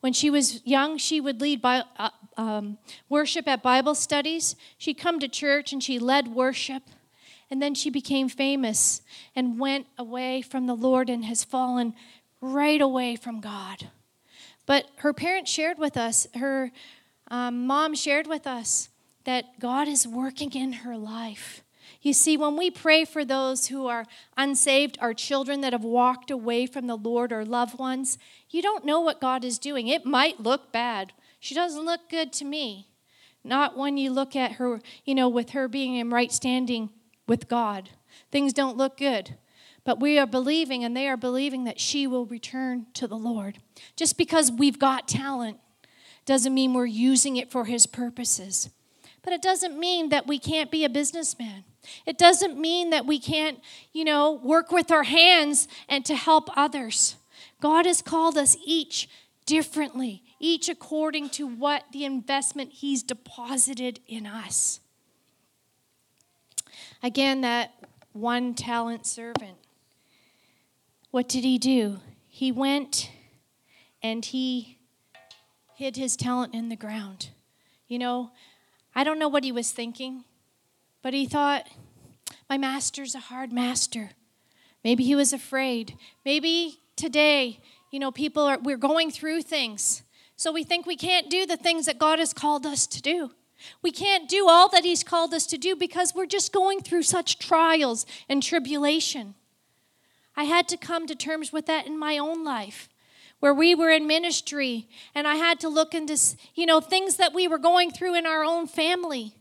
When 0.01 0.13
she 0.13 0.29
was 0.29 0.63
young, 0.67 0.99
she 0.99 1.19
would 1.19 1.41
lead 1.41 1.63
by, 1.63 1.83
uh, 1.97 2.11
um, 2.37 2.77
worship 3.09 3.47
at 3.47 3.63
Bible 3.63 3.95
studies. 3.95 4.55
She'd 4.77 4.99
come 4.99 5.19
to 5.19 5.27
church 5.27 5.73
and 5.73 5.81
she 5.83 5.97
led 5.97 6.27
worship. 6.27 6.83
And 7.49 7.59
then 7.59 7.73
she 7.73 7.89
became 7.89 8.29
famous 8.29 9.01
and 9.35 9.57
went 9.57 9.87
away 9.97 10.43
from 10.43 10.67
the 10.67 10.75
Lord 10.75 11.09
and 11.09 11.25
has 11.25 11.43
fallen 11.43 11.95
right 12.39 12.79
away 12.79 13.15
from 13.15 13.41
God. 13.41 13.89
But 14.67 14.85
her 14.97 15.13
parents 15.13 15.49
shared 15.49 15.79
with 15.79 15.97
us, 15.97 16.27
her, 16.35 16.71
um, 17.29 17.67
mom 17.67 17.95
shared 17.95 18.27
with 18.27 18.47
us 18.47 18.89
that 19.25 19.59
God 19.59 19.87
is 19.87 20.07
working 20.07 20.51
in 20.53 20.73
her 20.73 20.97
life. 20.97 21.63
You 22.01 22.13
see, 22.13 22.37
when 22.37 22.55
we 22.55 22.71
pray 22.71 23.03
for 23.03 23.25
those 23.25 23.67
who 23.67 23.87
are 23.87 24.05
unsaved, 24.37 24.97
our 25.01 25.13
children 25.13 25.61
that 25.61 25.73
have 25.73 25.83
walked 25.83 26.31
away 26.31 26.65
from 26.65 26.87
the 26.87 26.95
Lord 26.95 27.33
or 27.33 27.43
loved 27.43 27.77
ones, 27.77 28.17
you 28.49 28.61
don't 28.61 28.85
know 28.85 29.01
what 29.01 29.19
God 29.19 29.43
is 29.43 29.59
doing. 29.59 29.87
It 29.87 30.05
might 30.05 30.39
look 30.39 30.71
bad. 30.71 31.11
She 31.39 31.53
doesn't 31.53 31.85
look 31.85 32.09
good 32.09 32.31
to 32.33 32.45
me. 32.45 32.87
Not 33.43 33.77
when 33.77 33.97
you 33.97 34.11
look 34.11 34.35
at 34.35 34.53
her, 34.53 34.81
you 35.05 35.15
know, 35.15 35.29
with 35.29 35.51
her 35.51 35.67
being 35.67 35.95
in 35.95 36.09
right 36.09 36.31
standing 36.31 36.89
with 37.27 37.47
God. 37.47 37.89
Things 38.31 38.53
don't 38.53 38.77
look 38.77 38.97
good. 38.97 39.35
But 39.83 39.99
we 39.99 40.19
are 40.19 40.27
believing, 40.27 40.83
and 40.83 40.95
they 40.95 41.07
are 41.07 41.17
believing 41.17 41.63
that 41.63 41.79
she 41.79 42.05
will 42.05 42.25
return 42.25 42.87
to 42.93 43.07
the 43.07 43.17
Lord. 43.17 43.59
Just 43.95 44.17
because 44.17 44.51
we've 44.51 44.79
got 44.79 45.07
talent 45.07 45.59
doesn't 46.29 46.53
mean 46.53 46.75
we're 46.75 46.85
using 46.85 47.37
it 47.37 47.49
for 47.49 47.65
His 47.65 47.87
purposes. 47.87 48.69
But 49.23 49.33
it 49.33 49.41
doesn't 49.41 49.79
mean 49.79 50.09
that 50.09 50.27
we 50.27 50.37
can't 50.37 50.69
be 50.69 50.85
a 50.85 50.89
businessman. 50.89 51.63
It 52.05 52.19
doesn't 52.19 52.55
mean 52.55 52.91
that 52.91 53.07
we 53.07 53.17
can't, 53.17 53.59
you 53.93 54.05
know, 54.05 54.33
work 54.33 54.71
with 54.71 54.91
our 54.91 55.01
hands 55.01 55.67
and 55.87 56.05
to 56.05 56.15
help 56.15 56.55
others. 56.55 57.15
God 57.59 57.87
has 57.87 58.03
called 58.03 58.37
us 58.37 58.55
each 58.63 59.09
differently, 59.47 60.21
each 60.39 60.69
according 60.69 61.31
to 61.31 61.47
what 61.47 61.85
the 61.91 62.05
investment 62.05 62.73
He's 62.73 63.01
deposited 63.01 63.99
in 64.05 64.27
us. 64.27 64.81
Again, 67.01 67.41
that 67.41 67.73
one 68.13 68.53
talent 68.53 69.07
servant. 69.07 69.57
What 71.09 71.27
did 71.27 71.43
he 71.43 71.57
do? 71.57 72.01
He 72.27 72.51
went 72.51 73.09
and 74.03 74.23
he 74.23 74.78
hid 75.79 75.95
his 75.95 76.17
talent 76.17 76.53
in 76.53 76.67
the 76.67 76.75
ground. 76.75 77.29
You 77.87 77.99
know, 77.99 78.31
I 78.93 79.05
don't 79.05 79.17
know 79.17 79.29
what 79.29 79.45
he 79.45 79.53
was 79.53 79.71
thinking, 79.71 80.25
but 81.01 81.13
he 81.13 81.25
thought, 81.25 81.69
my 82.49 82.57
master's 82.57 83.15
a 83.15 83.19
hard 83.19 83.53
master. 83.53 84.09
Maybe 84.83 85.05
he 85.05 85.15
was 85.15 85.31
afraid. 85.31 85.97
Maybe 86.25 86.81
today, 86.97 87.61
you 87.91 87.99
know, 87.99 88.11
people 88.11 88.43
are, 88.43 88.59
we're 88.59 88.75
going 88.75 89.09
through 89.09 89.43
things. 89.43 90.03
So 90.35 90.51
we 90.51 90.65
think 90.65 90.85
we 90.85 90.97
can't 90.97 91.29
do 91.29 91.45
the 91.45 91.55
things 91.55 91.85
that 91.85 91.97
God 91.97 92.19
has 92.19 92.33
called 92.33 92.65
us 92.65 92.85
to 92.87 93.01
do. 93.01 93.31
We 93.81 93.93
can't 93.93 94.27
do 94.27 94.49
all 94.49 94.67
that 94.69 94.83
He's 94.83 95.01
called 95.01 95.33
us 95.33 95.45
to 95.45 95.57
do 95.57 95.77
because 95.77 96.13
we're 96.13 96.25
just 96.25 96.51
going 96.51 96.81
through 96.81 97.03
such 97.03 97.39
trials 97.39 98.05
and 98.27 98.43
tribulation. 98.43 99.33
I 100.35 100.43
had 100.43 100.67
to 100.67 100.77
come 100.77 101.07
to 101.07 101.15
terms 101.15 101.53
with 101.53 101.67
that 101.67 101.87
in 101.87 101.97
my 101.97 102.17
own 102.17 102.43
life 102.43 102.89
where 103.39 103.53
we 103.53 103.73
were 103.73 103.89
in 103.89 104.05
ministry 104.07 104.87
and 105.15 105.27
I 105.27 105.35
had 105.35 105.59
to 105.61 105.69
look 105.69 105.93
into, 105.93 106.17
you 106.55 106.65
know, 106.65 106.81
things 106.81 107.17
that 107.17 107.33
we 107.33 107.47
were 107.47 107.57
going 107.57 107.91
through 107.91 108.15
in 108.15 108.25
our 108.25 108.43
own 108.43 108.67
family. 108.67 109.35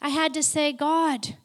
I 0.00 0.10
had 0.10 0.34
to 0.34 0.42
say, 0.42 0.72
God, 0.72 1.36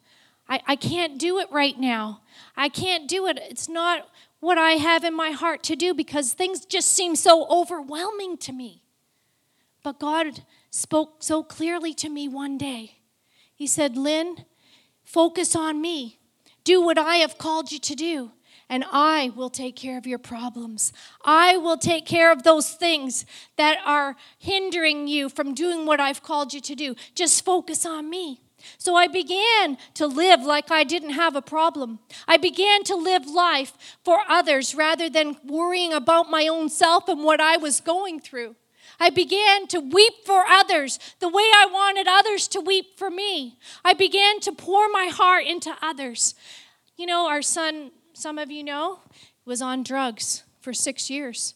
I, 0.48 0.60
I 0.66 0.76
can't 0.76 1.18
do 1.18 1.38
it 1.38 1.48
right 1.50 1.78
now. 1.78 2.20
I 2.56 2.68
can't 2.68 3.08
do 3.08 3.26
it. 3.26 3.38
It's 3.48 3.68
not 3.68 4.08
what 4.40 4.58
I 4.58 4.72
have 4.72 5.04
in 5.04 5.14
my 5.14 5.30
heart 5.30 5.62
to 5.64 5.76
do 5.76 5.94
because 5.94 6.32
things 6.32 6.64
just 6.64 6.88
seem 6.88 7.16
so 7.16 7.46
overwhelming 7.48 8.36
to 8.38 8.52
me. 8.52 8.82
But 9.82 9.98
God 9.98 10.42
spoke 10.70 11.22
so 11.22 11.42
clearly 11.42 11.94
to 11.94 12.08
me 12.08 12.28
one 12.28 12.58
day. 12.58 12.98
He 13.54 13.66
said, 13.66 13.96
Lynn, 13.96 14.44
focus 15.04 15.56
on 15.56 15.80
me. 15.80 16.18
Do 16.64 16.82
what 16.82 16.98
I 16.98 17.16
have 17.16 17.38
called 17.38 17.72
you 17.72 17.78
to 17.78 17.94
do 17.94 18.32
and 18.70 18.84
I 18.92 19.32
will 19.34 19.50
take 19.50 19.74
care 19.74 19.98
of 19.98 20.06
your 20.06 20.20
problems. 20.20 20.92
I 21.24 21.56
will 21.56 21.76
take 21.76 22.06
care 22.06 22.30
of 22.30 22.44
those 22.44 22.70
things 22.70 23.26
that 23.56 23.78
are 23.84 24.16
hindering 24.38 25.08
you 25.08 25.28
from 25.28 25.54
doing 25.54 25.84
what 25.84 25.98
I've 25.98 26.22
called 26.22 26.54
you 26.54 26.60
to 26.60 26.76
do. 26.76 26.94
Just 27.16 27.44
focus 27.44 27.84
on 27.84 28.08
me. 28.08 28.40
So 28.78 28.94
I 28.94 29.08
began 29.08 29.76
to 29.94 30.06
live 30.06 30.42
like 30.42 30.70
I 30.70 30.84
didn't 30.84 31.10
have 31.10 31.34
a 31.34 31.42
problem. 31.42 31.98
I 32.28 32.36
began 32.36 32.84
to 32.84 32.94
live 32.94 33.26
life 33.26 33.72
for 34.04 34.20
others 34.28 34.74
rather 34.74 35.10
than 35.10 35.36
worrying 35.44 35.92
about 35.92 36.30
my 36.30 36.46
own 36.46 36.68
self 36.68 37.08
and 37.08 37.24
what 37.24 37.40
I 37.40 37.56
was 37.56 37.80
going 37.80 38.20
through. 38.20 38.54
I 39.00 39.10
began 39.10 39.66
to 39.68 39.80
weep 39.80 40.12
for 40.26 40.44
others 40.46 41.00
the 41.20 41.28
way 41.28 41.42
I 41.42 41.66
wanted 41.72 42.06
others 42.06 42.46
to 42.48 42.60
weep 42.60 42.98
for 42.98 43.10
me. 43.10 43.58
I 43.84 43.94
began 43.94 44.40
to 44.40 44.52
pour 44.52 44.88
my 44.90 45.06
heart 45.06 45.46
into 45.46 45.74
others. 45.82 46.34
You 46.96 47.06
know, 47.06 47.26
our 47.26 47.40
son 47.40 47.92
some 48.20 48.38
of 48.38 48.50
you 48.50 48.62
know, 48.62 48.98
was 49.46 49.62
on 49.62 49.82
drugs 49.82 50.44
for 50.60 50.74
six 50.74 51.08
years. 51.08 51.54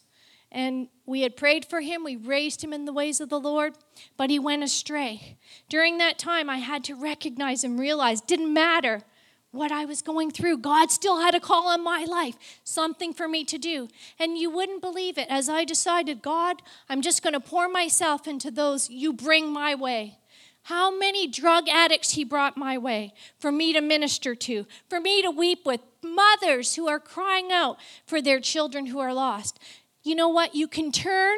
And 0.51 0.87
we 1.05 1.21
had 1.21 1.37
prayed 1.37 1.65
for 1.65 1.81
him, 1.81 2.03
we 2.03 2.15
raised 2.15 2.63
him 2.63 2.73
in 2.73 2.85
the 2.85 2.93
ways 2.93 3.21
of 3.21 3.29
the 3.29 3.39
Lord, 3.39 3.73
but 4.17 4.29
he 4.29 4.39
went 4.39 4.63
astray. 4.63 5.37
During 5.69 5.97
that 5.99 6.17
time, 6.17 6.49
I 6.49 6.57
had 6.57 6.83
to 6.85 6.95
recognize 6.95 7.63
and 7.63 7.79
realize 7.79 8.21
didn't 8.21 8.53
matter 8.53 9.03
what 9.51 9.71
I 9.71 9.85
was 9.85 10.01
going 10.01 10.31
through. 10.31 10.57
God 10.57 10.91
still 10.91 11.19
had 11.19 11.35
a 11.35 11.39
call 11.39 11.67
on 11.67 11.83
my 11.83 12.03
life, 12.03 12.35
something 12.63 13.13
for 13.13 13.27
me 13.27 13.43
to 13.45 13.57
do. 13.57 13.87
And 14.19 14.37
you 14.37 14.49
wouldn't 14.49 14.81
believe 14.81 15.17
it. 15.17 15.27
As 15.29 15.47
I 15.47 15.65
decided, 15.65 16.21
God, 16.21 16.61
I'm 16.89 17.01
just 17.01 17.21
going 17.21 17.33
to 17.33 17.39
pour 17.39 17.69
myself 17.69 18.27
into 18.27 18.49
those 18.49 18.89
you 18.89 19.13
bring 19.13 19.51
my 19.53 19.75
way. 19.75 20.17
How 20.63 20.95
many 20.97 21.27
drug 21.27 21.69
addicts 21.69 22.13
he 22.13 22.23
brought 22.23 22.57
my 22.57 22.75
way 22.75 23.13
for 23.37 23.51
me 23.51 23.71
to 23.73 23.81
minister 23.81 24.33
to, 24.33 24.65
for 24.89 24.99
me 24.99 25.21
to 25.21 25.29
weep 25.29 25.59
with, 25.63 25.81
mothers 26.05 26.75
who 26.75 26.87
are 26.87 26.99
crying 26.99 27.51
out 27.51 27.77
for 28.05 28.21
their 28.21 28.39
children 28.39 28.87
who 28.87 28.99
are 28.99 29.13
lost. 29.13 29.59
You 30.03 30.15
know 30.15 30.29
what? 30.29 30.55
You 30.55 30.67
can 30.67 30.91
turn 30.91 31.37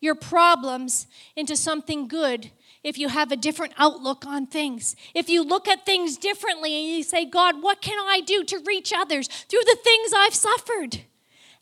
your 0.00 0.14
problems 0.14 1.06
into 1.36 1.56
something 1.56 2.08
good 2.08 2.50
if 2.82 2.98
you 2.98 3.08
have 3.08 3.32
a 3.32 3.36
different 3.36 3.72
outlook 3.78 4.26
on 4.26 4.46
things. 4.46 4.94
If 5.14 5.30
you 5.30 5.42
look 5.42 5.66
at 5.66 5.86
things 5.86 6.18
differently 6.18 6.74
and 6.74 6.96
you 6.96 7.02
say, 7.02 7.24
God, 7.24 7.62
what 7.62 7.80
can 7.80 7.98
I 7.98 8.20
do 8.20 8.44
to 8.44 8.62
reach 8.66 8.92
others 8.94 9.26
through 9.26 9.64
the 9.64 9.78
things 9.82 10.12
I've 10.14 10.34
suffered? 10.34 11.00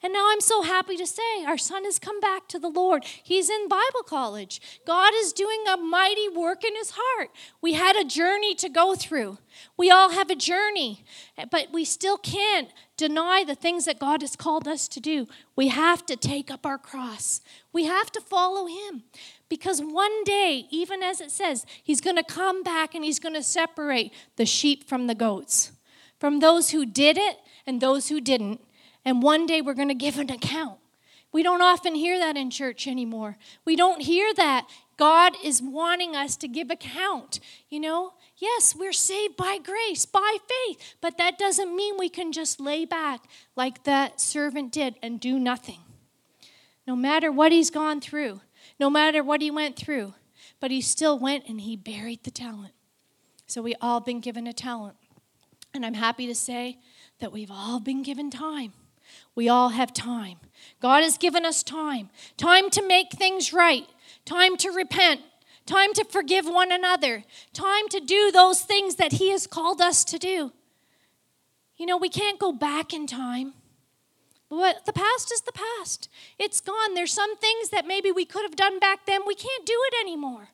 And 0.03 0.13
now 0.13 0.29
I'm 0.31 0.41
so 0.41 0.63
happy 0.63 0.97
to 0.97 1.07
say 1.07 1.45
our 1.47 1.59
son 1.59 1.85
has 1.85 2.01
come 2.01 2.19
back 2.19 2.49
to 2.49 2.59
the 2.59 2.69
Lord. 2.69 3.05
He's 3.05 3.49
in 3.49 3.69
Bible 3.69 4.03
college. 4.05 4.61
God 4.85 5.13
is 5.15 5.33
doing 5.33 5.65
a 5.69 5.77
mighty 5.77 6.29
work 6.29 6.65
in 6.65 6.75
his 6.75 6.95
heart. 6.97 7.31
We 7.61 7.75
had 7.75 7.95
a 7.95 8.05
journey 8.05 8.57
to 8.57 8.69
go 8.69 8.97
through. 8.97 9.39
We 9.77 9.91
all 9.91 10.11
have 10.11 10.29
a 10.29 10.35
journey, 10.35 11.05
but 11.51 11.69
we 11.73 11.85
still 11.85 12.19
can't 12.19 12.69
deny 12.97 13.45
the 13.45 13.55
things 13.55 13.85
that 13.85 14.01
God 14.01 14.23
has 14.23 14.35
called 14.35 14.67
us 14.67 14.89
to 14.89 15.01
do. 15.01 15.29
We 15.55 15.69
have 15.69 16.05
to 16.07 16.17
take 16.17 16.51
up 16.51 16.67
our 16.67 16.79
cross, 16.79 17.41
we 17.73 17.85
have 17.85 18.11
to 18.13 18.21
follow 18.21 18.67
him. 18.67 19.05
Because 19.49 19.83
one 19.83 20.25
day, 20.25 20.67
even 20.71 21.03
as 21.03 21.21
it 21.21 21.31
says, 21.31 21.67
he's 21.83 22.01
going 22.01 22.17
to 22.17 22.25
come 22.25 22.63
back 22.63 22.95
and 22.95 23.05
he's 23.05 23.19
going 23.19 23.35
to 23.35 23.43
separate 23.43 24.11
the 24.37 24.47
sheep 24.47 24.89
from 24.89 25.09
the 25.09 25.15
goats, 25.15 25.73
from 26.19 26.41
those 26.41 26.71
who 26.71 26.87
did 26.87 27.19
it 27.19 27.37
and 27.67 27.79
those 27.79 28.09
who 28.09 28.19
didn't 28.19 28.63
and 29.05 29.23
one 29.23 29.47
day 29.47 29.61
we're 29.61 29.75
going 29.75 29.89
to 29.89 29.95
give 29.95 30.19
an 30.19 30.31
account. 30.31 30.79
We 31.33 31.43
don't 31.43 31.63
often 31.63 31.95
hear 31.95 32.19
that 32.19 32.37
in 32.37 32.51
church 32.51 32.87
anymore. 32.87 33.39
We 33.65 33.75
don't 33.75 34.03
hear 34.03 34.35
that. 34.35 34.69
God 34.99 35.33
is 35.43 35.63
wanting 35.63 36.15
us 36.15 36.37
to 36.37 36.47
give 36.49 36.71
account. 36.71 37.41
You 37.71 37.81
know, 37.81 38.13
yes, 38.37 38.77
we're 38.77 38.93
saved 38.93 39.37
by 39.37 39.59
grace, 39.59 40.05
by 40.05 40.37
faith, 40.47 40.95
but 41.01 41.17
that 41.17 41.39
doesn't 41.39 41.75
mean 41.75 41.97
we 41.99 42.11
can 42.11 42.33
just 42.33 42.61
lay 42.61 42.85
back 42.85 43.25
like 43.57 43.85
that 43.85 44.21
servant 44.21 44.73
did 44.73 44.97
and 45.03 45.19
do 45.19 45.39
nothing. 45.39 45.81
No 46.87 46.95
matter 46.95 47.33
what 47.33 47.53
he's 47.53 47.71
gone 47.71 48.01
through, 48.01 48.43
no 48.79 48.91
matter 48.91 49.23
what 49.23 49.41
he 49.41 49.51
went 49.51 49.77
through, 49.77 50.15
but 50.61 50.71
he 50.71 50.81
still 50.81 51.19
went 51.19 51.49
and 51.49 51.63
he 51.63 51.77
buried 51.77 52.25
the 52.25 52.31
talent. 52.31 52.75
So 53.47 53.63
we 53.63 53.75
all 53.81 54.01
been 54.01 54.21
given 54.21 54.47
a 54.47 54.53
talent. 54.53 54.97
And 55.75 55.87
I'm 55.87 55.95
happy 55.95 56.27
to 56.27 56.35
say 56.35 56.79
that 57.21 57.33
we've 57.33 57.51
all 57.51 57.81
been 57.81 58.03
given 58.03 58.31
time. 58.31 58.75
We 59.35 59.49
all 59.49 59.71
have 59.71 59.93
time. 59.93 60.39
God 60.81 61.03
has 61.03 61.19
given 61.19 61.45
us 61.45 61.63
time 61.63 62.11
time 62.37 62.71
to 62.71 62.87
make 62.87 63.13
things 63.13 63.53
right, 63.53 63.89
time 64.25 64.57
to 64.59 64.71
repent, 64.71 65.21
time 65.67 65.93
to 65.95 66.05
forgive 66.05 66.47
one 66.47 66.73
another, 66.73 67.25
time 67.53 67.89
to 67.89 68.01
do 68.01 68.31
those 68.31 68.63
things 68.63 68.97
that 68.97 69.15
He 69.15 69.31
has 69.31 69.47
called 69.47 69.81
us 69.81 70.05
to 70.05 70.19
do. 70.19 70.53
You 71.77 71.87
know, 71.87 71.97
we 71.97 72.09
can't 72.09 72.39
go 72.39 72.53
back 72.53 72.93
in 72.93 73.07
time. 73.07 73.55
But 74.49 74.85
the 74.85 74.93
past 74.93 75.33
is 75.33 75.41
the 75.41 75.53
past. 75.53 76.11
It's 76.39 76.61
gone. 76.61 76.93
There's 76.93 77.13
some 77.13 77.37
things 77.39 77.71
that 77.71 77.87
maybe 77.87 78.13
we 78.13 78.27
could 78.27 78.43
have 78.43 78.55
done 78.55 78.79
back 78.79 79.07
then. 79.07 79.23
We 79.27 79.35
can't 79.35 79.65
do 79.65 79.81
it 79.87 79.95
anymore. 80.03 80.51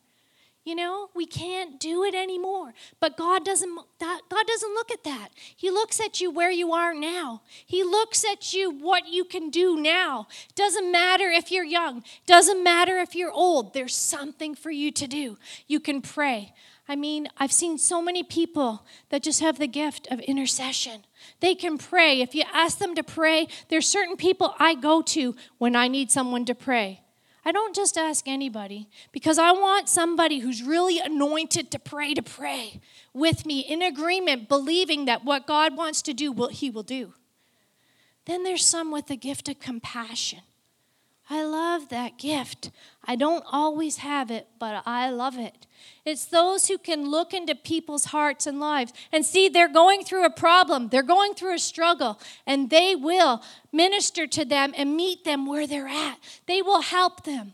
You 0.69 0.75
know, 0.75 1.09
we 1.15 1.25
can't 1.25 1.79
do 1.79 2.03
it 2.03 2.13
anymore. 2.13 2.75
But 2.99 3.17
God 3.17 3.43
doesn't 3.43 3.75
God 3.99 4.45
doesn't 4.45 4.73
look 4.75 4.91
at 4.91 5.03
that. 5.03 5.29
He 5.55 5.71
looks 5.71 5.99
at 5.99 6.21
you 6.21 6.29
where 6.29 6.51
you 6.51 6.73
are 6.73 6.93
now. 6.93 7.41
He 7.65 7.83
looks 7.83 8.23
at 8.23 8.53
you 8.53 8.69
what 8.69 9.07
you 9.07 9.25
can 9.25 9.49
do 9.49 9.81
now. 9.81 10.27
Doesn't 10.53 10.91
matter 10.91 11.27
if 11.27 11.51
you're 11.51 11.63
young, 11.63 12.03
doesn't 12.27 12.63
matter 12.63 12.99
if 12.99 13.15
you're 13.15 13.31
old. 13.31 13.73
There's 13.73 13.95
something 13.95 14.53
for 14.53 14.69
you 14.69 14.91
to 14.91 15.07
do. 15.07 15.39
You 15.65 15.79
can 15.79 16.03
pray. 16.03 16.53
I 16.87 16.95
mean, 16.95 17.29
I've 17.39 17.51
seen 17.51 17.79
so 17.79 17.99
many 17.99 18.21
people 18.21 18.85
that 19.09 19.23
just 19.23 19.39
have 19.39 19.57
the 19.57 19.67
gift 19.67 20.07
of 20.11 20.19
intercession. 20.19 21.03
They 21.39 21.55
can 21.55 21.79
pray. 21.79 22.21
If 22.21 22.35
you 22.35 22.43
ask 22.53 22.77
them 22.77 22.93
to 22.93 23.01
pray, 23.01 23.47
there's 23.69 23.87
certain 23.87 24.17
people 24.17 24.53
I 24.59 24.75
go 24.75 25.01
to 25.01 25.35
when 25.57 25.75
I 25.75 25.87
need 25.87 26.11
someone 26.11 26.45
to 26.45 26.53
pray. 26.53 27.01
I 27.45 27.51
don't 27.51 27.75
just 27.75 27.97
ask 27.97 28.27
anybody 28.27 28.89
because 29.11 29.39
I 29.39 29.51
want 29.51 29.87
somebody 29.87 30.39
who's 30.39 30.61
really 30.61 30.99
anointed 30.99 31.71
to 31.71 31.79
pray 31.79 32.13
to 32.13 32.21
pray 32.21 32.81
with 33.13 33.45
me 33.45 33.61
in 33.61 33.81
agreement, 33.81 34.49
believing 34.49 35.05
that 35.05 35.23
what 35.23 35.47
God 35.47 35.77
wants 35.77 36.01
to 36.03 36.13
do, 36.13 36.31
will, 36.31 36.49
He 36.49 36.69
will 36.69 36.83
do. 36.83 37.13
Then 38.25 38.43
there's 38.43 38.65
some 38.65 38.91
with 38.91 39.07
the 39.07 39.15
gift 39.15 39.49
of 39.49 39.59
compassion. 39.59 40.41
I 41.29 41.43
love 41.43 41.89
that 41.89 42.17
gift. 42.17 42.71
I 43.05 43.15
don't 43.15 43.43
always 43.51 43.97
have 43.97 44.31
it, 44.31 44.47
but 44.57 44.81
I 44.85 45.11
love 45.11 45.37
it. 45.37 45.67
It's 46.03 46.25
those 46.25 46.67
who 46.67 46.79
can 46.79 47.09
look 47.09 47.33
into 47.33 47.53
people's 47.53 48.05
hearts 48.05 48.47
and 48.47 48.59
lives 48.59 48.93
and 49.11 49.23
see 49.23 49.47
they're 49.47 49.71
going 49.71 50.03
through 50.03 50.25
a 50.25 50.31
problem, 50.31 50.89
they're 50.89 51.03
going 51.03 51.35
through 51.35 51.53
a 51.53 51.59
struggle, 51.59 52.19
and 52.47 52.71
they 52.71 52.95
will 52.95 53.43
minister 53.71 54.25
to 54.25 54.43
them 54.43 54.73
and 54.75 54.97
meet 54.97 55.23
them 55.23 55.45
where 55.45 55.67
they're 55.67 55.87
at. 55.87 56.17
They 56.47 56.63
will 56.63 56.81
help 56.81 57.25
them. 57.25 57.53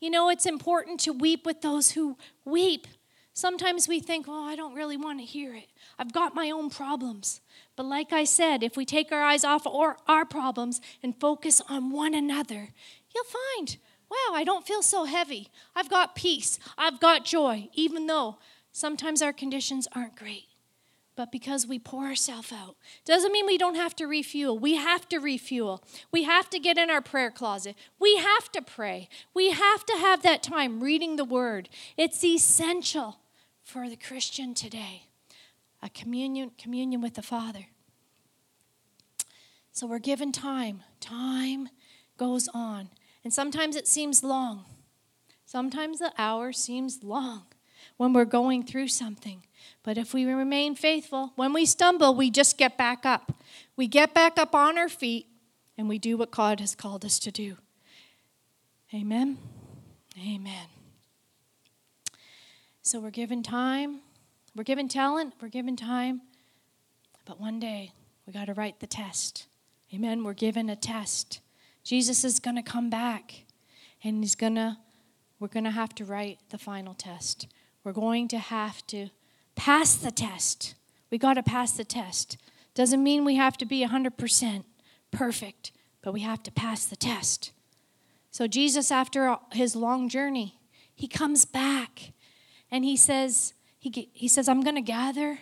You 0.00 0.10
know, 0.10 0.28
it's 0.28 0.46
important 0.46 0.98
to 1.00 1.12
weep 1.12 1.46
with 1.46 1.62
those 1.62 1.92
who 1.92 2.16
weep. 2.44 2.88
Sometimes 3.34 3.88
we 3.88 4.00
think, 4.00 4.26
oh, 4.28 4.44
I 4.44 4.56
don't 4.56 4.74
really 4.74 4.96
want 4.96 5.20
to 5.20 5.24
hear 5.24 5.54
it. 5.54 5.68
I've 5.98 6.12
got 6.12 6.34
my 6.34 6.50
own 6.50 6.70
problems. 6.70 7.40
But 7.76 7.86
like 7.86 8.12
I 8.12 8.24
said, 8.24 8.62
if 8.62 8.76
we 8.76 8.84
take 8.84 9.10
our 9.10 9.22
eyes 9.22 9.44
off 9.44 9.66
our, 9.66 9.96
our 10.06 10.26
problems 10.26 10.80
and 11.02 11.18
focus 11.18 11.62
on 11.68 11.90
one 11.90 12.14
another, 12.14 12.70
you'll 13.14 13.24
find, 13.24 13.76
wow, 14.10 14.34
I 14.34 14.44
don't 14.44 14.66
feel 14.66 14.82
so 14.82 15.04
heavy. 15.04 15.48
I've 15.74 15.90
got 15.90 16.14
peace. 16.14 16.58
I've 16.76 17.00
got 17.00 17.24
joy, 17.24 17.68
even 17.74 18.06
though 18.06 18.38
sometimes 18.72 19.22
our 19.22 19.32
conditions 19.32 19.88
aren't 19.94 20.16
great. 20.16 20.46
But 21.14 21.30
because 21.30 21.66
we 21.66 21.78
pour 21.78 22.06
ourselves 22.06 22.52
out, 22.52 22.76
doesn't 23.04 23.32
mean 23.32 23.46
we 23.46 23.58
don't 23.58 23.74
have 23.74 23.94
to 23.96 24.06
refuel. 24.06 24.58
We 24.58 24.76
have 24.76 25.06
to 25.10 25.18
refuel. 25.18 25.84
We 26.10 26.22
have 26.22 26.48
to 26.50 26.58
get 26.58 26.78
in 26.78 26.88
our 26.88 27.02
prayer 27.02 27.30
closet. 27.30 27.76
We 27.98 28.16
have 28.16 28.50
to 28.52 28.62
pray. 28.62 29.08
We 29.34 29.50
have 29.50 29.84
to 29.86 29.92
have 29.98 30.22
that 30.22 30.42
time 30.42 30.82
reading 30.82 31.16
the 31.16 31.24
word. 31.24 31.68
It's 31.98 32.24
essential 32.24 33.18
for 33.62 33.90
the 33.90 33.96
Christian 33.96 34.54
today. 34.54 35.08
A 35.82 35.90
communion 35.90 36.52
communion 36.56 37.02
with 37.02 37.14
the 37.14 37.22
Father. 37.22 37.66
So 39.72 39.86
we're 39.86 39.98
given 39.98 40.32
time. 40.32 40.82
Time 41.00 41.68
goes 42.16 42.48
on. 42.54 42.88
And 43.24 43.32
sometimes 43.32 43.76
it 43.76 43.86
seems 43.86 44.22
long. 44.22 44.64
Sometimes 45.44 45.98
the 45.98 46.12
hour 46.18 46.52
seems 46.52 47.02
long. 47.02 47.46
when 47.96 48.12
we're 48.12 48.24
going 48.24 48.64
through 48.64 48.88
something. 48.88 49.44
But 49.82 49.98
if 49.98 50.14
we 50.14 50.24
remain 50.24 50.74
faithful, 50.74 51.32
when 51.36 51.52
we 51.52 51.66
stumble, 51.66 52.14
we 52.14 52.30
just 52.30 52.58
get 52.58 52.76
back 52.76 53.04
up. 53.04 53.32
We 53.76 53.86
get 53.86 54.14
back 54.14 54.38
up 54.38 54.54
on 54.54 54.78
our 54.78 54.88
feet 54.88 55.26
and 55.78 55.88
we 55.88 55.98
do 55.98 56.16
what 56.16 56.30
God 56.30 56.60
has 56.60 56.74
called 56.74 57.04
us 57.04 57.18
to 57.20 57.30
do. 57.30 57.56
Amen. 58.94 59.38
Amen. 60.18 60.66
So 62.82 62.98
we're 62.98 63.10
given 63.10 63.42
time, 63.42 64.00
we're 64.54 64.64
given 64.64 64.88
talent, 64.88 65.34
we're 65.40 65.48
given 65.48 65.76
time, 65.76 66.22
but 67.24 67.40
one 67.40 67.60
day 67.60 67.92
we 68.26 68.32
got 68.32 68.46
to 68.46 68.54
write 68.54 68.80
the 68.80 68.86
test. 68.86 69.46
Amen. 69.94 70.24
We're 70.24 70.34
given 70.34 70.68
a 70.68 70.76
test. 70.76 71.40
Jesus 71.84 72.24
is 72.24 72.38
going 72.38 72.56
to 72.56 72.62
come 72.62 72.90
back 72.90 73.44
and 74.04 74.22
he's 74.22 74.34
going 74.34 74.54
to 74.54 74.76
we're 75.38 75.48
going 75.48 75.64
to 75.64 75.70
have 75.70 75.92
to 75.96 76.04
write 76.04 76.38
the 76.50 76.58
final 76.58 76.94
test. 76.94 77.48
We're 77.82 77.90
going 77.90 78.28
to 78.28 78.38
have 78.38 78.86
to 78.86 79.08
pass 79.56 79.96
the 79.96 80.12
test. 80.12 80.76
We 81.10 81.18
got 81.18 81.34
to 81.34 81.42
pass 81.42 81.72
the 81.72 81.84
test. 81.84 82.36
Doesn't 82.74 83.02
mean 83.02 83.24
we 83.24 83.34
have 83.34 83.56
to 83.58 83.66
be 83.66 83.84
100% 83.84 84.62
perfect, 85.10 85.72
but 86.00 86.12
we 86.12 86.20
have 86.20 86.44
to 86.44 86.52
pass 86.52 86.86
the 86.86 86.94
test. 86.94 87.50
So, 88.30 88.46
Jesus, 88.46 88.92
after 88.92 89.36
his 89.50 89.74
long 89.74 90.08
journey, 90.08 90.60
he 90.94 91.08
comes 91.08 91.44
back 91.44 92.12
and 92.70 92.84
he 92.84 92.96
says, 92.96 93.52
he, 93.80 94.08
he 94.12 94.28
says, 94.28 94.48
I'm 94.48 94.60
going 94.60 94.76
to 94.76 94.80
gather 94.80 95.40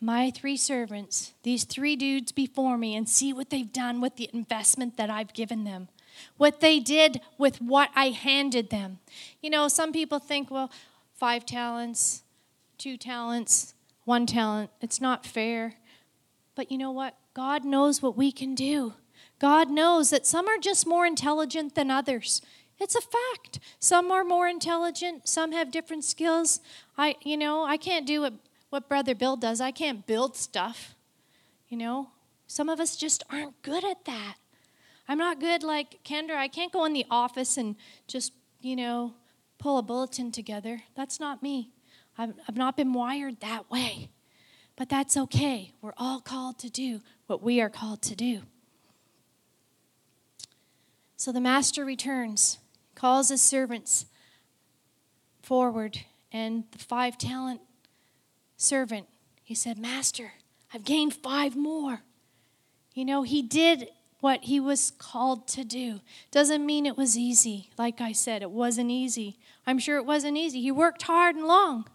my 0.00 0.30
three 0.30 0.56
servants, 0.56 1.32
these 1.42 1.64
three 1.64 1.96
dudes 1.96 2.32
before 2.32 2.78
me, 2.78 2.94
and 2.94 3.08
see 3.08 3.32
what 3.32 3.50
they've 3.50 3.72
done 3.72 4.00
with 4.00 4.16
the 4.16 4.30
investment 4.32 4.96
that 4.96 5.10
I've 5.10 5.32
given 5.32 5.64
them, 5.64 5.88
what 6.36 6.60
they 6.60 6.78
did 6.78 7.20
with 7.36 7.60
what 7.60 7.90
I 7.94 8.10
handed 8.10 8.70
them. 8.70 8.98
You 9.42 9.50
know, 9.50 9.68
some 9.68 9.92
people 9.92 10.18
think, 10.18 10.50
well, 10.50 10.70
five 11.14 11.44
talents, 11.44 12.22
two 12.76 12.96
talents, 12.96 13.74
one 14.04 14.24
talent, 14.24 14.70
it's 14.80 15.00
not 15.00 15.26
fair. 15.26 15.74
But 16.54 16.70
you 16.70 16.78
know 16.78 16.92
what? 16.92 17.14
God 17.34 17.64
knows 17.64 18.00
what 18.00 18.16
we 18.16 18.32
can 18.32 18.54
do. 18.54 18.94
God 19.38 19.70
knows 19.70 20.10
that 20.10 20.26
some 20.26 20.48
are 20.48 20.58
just 20.58 20.86
more 20.86 21.06
intelligent 21.06 21.74
than 21.74 21.90
others. 21.90 22.40
It's 22.80 22.94
a 22.94 23.00
fact. 23.00 23.58
Some 23.80 24.10
are 24.10 24.24
more 24.24 24.48
intelligent, 24.48 25.28
some 25.28 25.52
have 25.52 25.70
different 25.70 26.04
skills. 26.04 26.60
I 26.96 27.16
you 27.22 27.36
know, 27.36 27.64
I 27.64 27.76
can't 27.76 28.06
do 28.06 28.22
what 28.22 28.34
what 28.70 28.88
brother 28.88 29.14
Bill 29.14 29.36
does. 29.36 29.60
I 29.60 29.70
can't 29.70 30.06
build 30.06 30.36
stuff. 30.36 30.94
You 31.68 31.76
know, 31.76 32.10
some 32.46 32.68
of 32.68 32.80
us 32.80 32.96
just 32.96 33.22
aren't 33.30 33.60
good 33.62 33.84
at 33.84 34.04
that. 34.06 34.36
I'm 35.06 35.18
not 35.18 35.40
good 35.40 35.62
like 35.62 36.02
Kendra. 36.04 36.36
I 36.36 36.48
can't 36.48 36.72
go 36.72 36.84
in 36.84 36.92
the 36.92 37.06
office 37.10 37.56
and 37.56 37.76
just, 38.06 38.32
you 38.60 38.76
know, 38.76 39.14
pull 39.58 39.78
a 39.78 39.82
bulletin 39.82 40.30
together. 40.30 40.82
That's 40.94 41.18
not 41.18 41.42
me. 41.42 41.70
I've, 42.16 42.34
I've 42.48 42.56
not 42.56 42.76
been 42.76 42.92
wired 42.92 43.40
that 43.40 43.70
way. 43.70 44.10
But 44.76 44.88
that's 44.88 45.16
okay. 45.16 45.72
We're 45.80 45.94
all 45.96 46.20
called 46.20 46.58
to 46.60 46.70
do 46.70 47.00
what 47.26 47.42
we 47.42 47.60
are 47.60 47.70
called 47.70 48.02
to 48.02 48.14
do. 48.14 48.42
So 51.16 51.32
the 51.32 51.40
master 51.40 51.84
returns, 51.84 52.58
calls 52.94 53.28
his 53.30 53.42
servants 53.42 54.06
forward, 55.42 55.98
and 56.30 56.64
the 56.70 56.78
five 56.78 57.18
talent 57.18 57.60
servant, 58.58 59.06
he 59.42 59.54
said, 59.54 59.78
Master, 59.78 60.32
I've 60.74 60.84
gained 60.84 61.14
five 61.14 61.56
more. 61.56 62.02
You 62.92 63.06
know, 63.06 63.22
he 63.22 63.40
did 63.40 63.88
what 64.20 64.44
he 64.44 64.60
was 64.60 64.90
called 64.98 65.46
to 65.48 65.64
do. 65.64 66.00
Doesn't 66.30 66.66
mean 66.66 66.84
it 66.84 66.96
was 66.96 67.16
easy. 67.16 67.70
Like 67.78 68.00
I 68.00 68.12
said, 68.12 68.42
it 68.42 68.50
wasn't 68.50 68.90
easy. 68.90 69.38
I'm 69.66 69.78
sure 69.78 69.96
it 69.96 70.04
wasn't 70.04 70.36
easy. 70.36 70.60
He 70.60 70.72
worked 70.72 71.02
hard 71.02 71.36
and 71.36 71.46
long. 71.46 71.86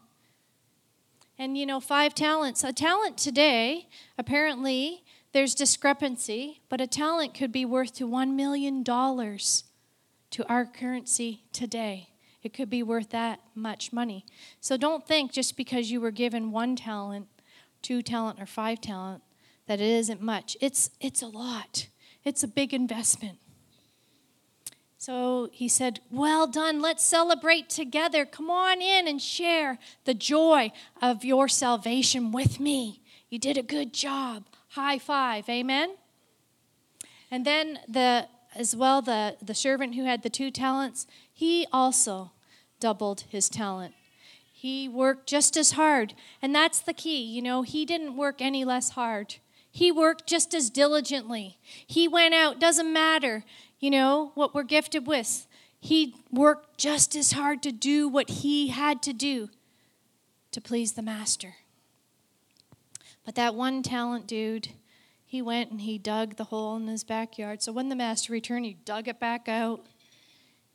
And 1.38 1.58
you 1.58 1.66
know, 1.66 1.80
five 1.80 2.16
talents. 2.16 2.64
A 2.64 2.72
talent 2.72 3.18
today, 3.18 3.88
apparently, 4.18 5.04
there's 5.34 5.54
discrepancy, 5.54 6.62
but 6.70 6.80
a 6.80 6.88
talent 6.88 7.34
could 7.34 7.52
be 7.52 7.66
worth 7.66 7.94
to 7.96 8.08
$1 8.08 8.34
million 8.34 8.84
to 8.84 10.48
our 10.48 10.66
currency 10.66 11.44
today. 11.52 12.13
It 12.44 12.54
could 12.54 12.70
be 12.70 12.84
worth 12.84 13.10
that 13.12 13.40
much 13.56 13.94
money. 13.94 14.26
So 14.60 14.76
don't 14.76 15.08
think 15.08 15.32
just 15.32 15.56
because 15.56 15.90
you 15.90 16.02
were 16.02 16.12
given 16.12 16.52
one 16.52 16.76
talent, 16.76 17.28
two 17.82 18.02
talent, 18.02 18.42
or 18.42 18.46
five 18.46 18.82
talent 18.82 19.24
that 19.68 19.80
it 19.80 19.88
isn't 19.88 20.22
much. 20.22 20.58
It's, 20.60 20.90
it's 21.00 21.22
a 21.22 21.28
lot, 21.28 21.88
it's 22.24 22.44
a 22.44 22.48
big 22.48 22.74
investment. 22.74 23.38
So 24.98 25.50
he 25.52 25.68
said, 25.68 26.00
Well 26.10 26.48
done. 26.48 26.82
Let's 26.82 27.04
celebrate 27.04 27.70
together. 27.70 28.26
Come 28.26 28.50
on 28.50 28.82
in 28.82 29.06
and 29.06 29.22
share 29.22 29.78
the 30.06 30.14
joy 30.14 30.72
of 31.02 31.26
your 31.26 31.50
salvation 31.50 32.32
with 32.32 32.58
me. 32.58 33.02
You 33.30 33.38
did 33.38 33.58
a 33.58 33.64
good 33.64 33.94
job. 33.94 34.46
High 34.70 35.00
five. 35.00 35.50
Amen. 35.50 35.96
And 37.30 37.46
then 37.46 37.80
the 37.86 38.30
as 38.56 38.76
well 38.76 39.02
the, 39.02 39.36
the 39.42 39.54
servant 39.54 39.96
who 39.96 40.06
had 40.06 40.24
the 40.24 40.30
two 40.30 40.52
talents, 40.52 41.08
he 41.44 41.68
also 41.74 42.32
doubled 42.80 43.26
his 43.28 43.50
talent. 43.50 43.94
He 44.54 44.88
worked 44.88 45.28
just 45.28 45.58
as 45.58 45.74
hard. 45.74 46.14
And 46.42 46.56
that's 46.56 46.80
the 46.80 46.94
key. 46.94 47.22
You 47.22 47.42
know, 47.42 47.64
he 47.64 47.86
didn't 47.86 48.16
work 48.16 48.42
any 48.42 48.64
less 48.64 48.92
hard. 48.92 49.36
He 49.70 49.92
worked 49.92 50.26
just 50.26 50.54
as 50.54 50.70
diligently. 50.70 51.58
He 51.86 52.08
went 52.08 52.34
out, 52.34 52.62
doesn't 52.62 52.94
matter, 52.94 53.44
you 53.82 53.90
know, 53.90 54.32
what 54.36 54.56
we're 54.56 54.64
gifted 54.64 55.06
with. 55.06 55.46
He 55.82 56.16
worked 56.32 56.78
just 56.78 57.14
as 57.14 57.34
hard 57.34 57.62
to 57.64 57.74
do 57.74 58.08
what 58.08 58.30
he 58.30 58.70
had 58.70 59.02
to 59.02 59.12
do 59.12 59.50
to 60.52 60.62
please 60.62 60.94
the 60.94 61.02
master. 61.02 61.56
But 63.26 63.36
that 63.36 63.54
one 63.54 63.84
talent 63.84 64.28
dude, 64.28 64.70
he 65.26 65.42
went 65.42 65.72
and 65.72 65.82
he 65.82 65.98
dug 65.98 66.38
the 66.38 66.46
hole 66.46 66.78
in 66.78 66.88
his 66.88 67.04
backyard. 67.04 67.62
So 67.62 67.74
when 67.74 67.90
the 67.90 67.98
master 67.98 68.32
returned, 68.32 68.64
he 68.64 68.78
dug 68.86 69.10
it 69.10 69.20
back 69.20 69.50
out 69.50 69.86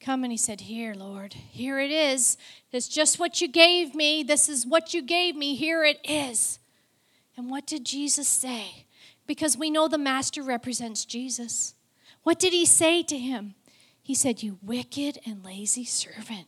come 0.00 0.24
and 0.24 0.32
he 0.32 0.38
said, 0.38 0.62
Here, 0.62 0.94
Lord, 0.94 1.34
here 1.34 1.78
it 1.78 1.90
is. 1.90 2.36
It's 2.72 2.88
just 2.88 3.18
what 3.18 3.40
you 3.40 3.48
gave 3.48 3.94
me. 3.94 4.22
This 4.22 4.48
is 4.48 4.66
what 4.66 4.94
you 4.94 5.02
gave 5.02 5.36
me. 5.36 5.54
Here 5.54 5.84
it 5.84 6.00
is. 6.04 6.58
And 7.36 7.50
what 7.50 7.66
did 7.66 7.84
Jesus 7.84 8.28
say? 8.28 8.86
Because 9.26 9.56
we 9.56 9.70
know 9.70 9.88
the 9.88 9.98
Master 9.98 10.42
represents 10.42 11.04
Jesus. 11.04 11.74
What 12.22 12.38
did 12.38 12.52
he 12.52 12.66
say 12.66 13.02
to 13.04 13.18
him? 13.18 13.54
He 14.02 14.14
said, 14.14 14.42
You 14.42 14.58
wicked 14.62 15.18
and 15.26 15.44
lazy 15.44 15.84
servant. 15.84 16.46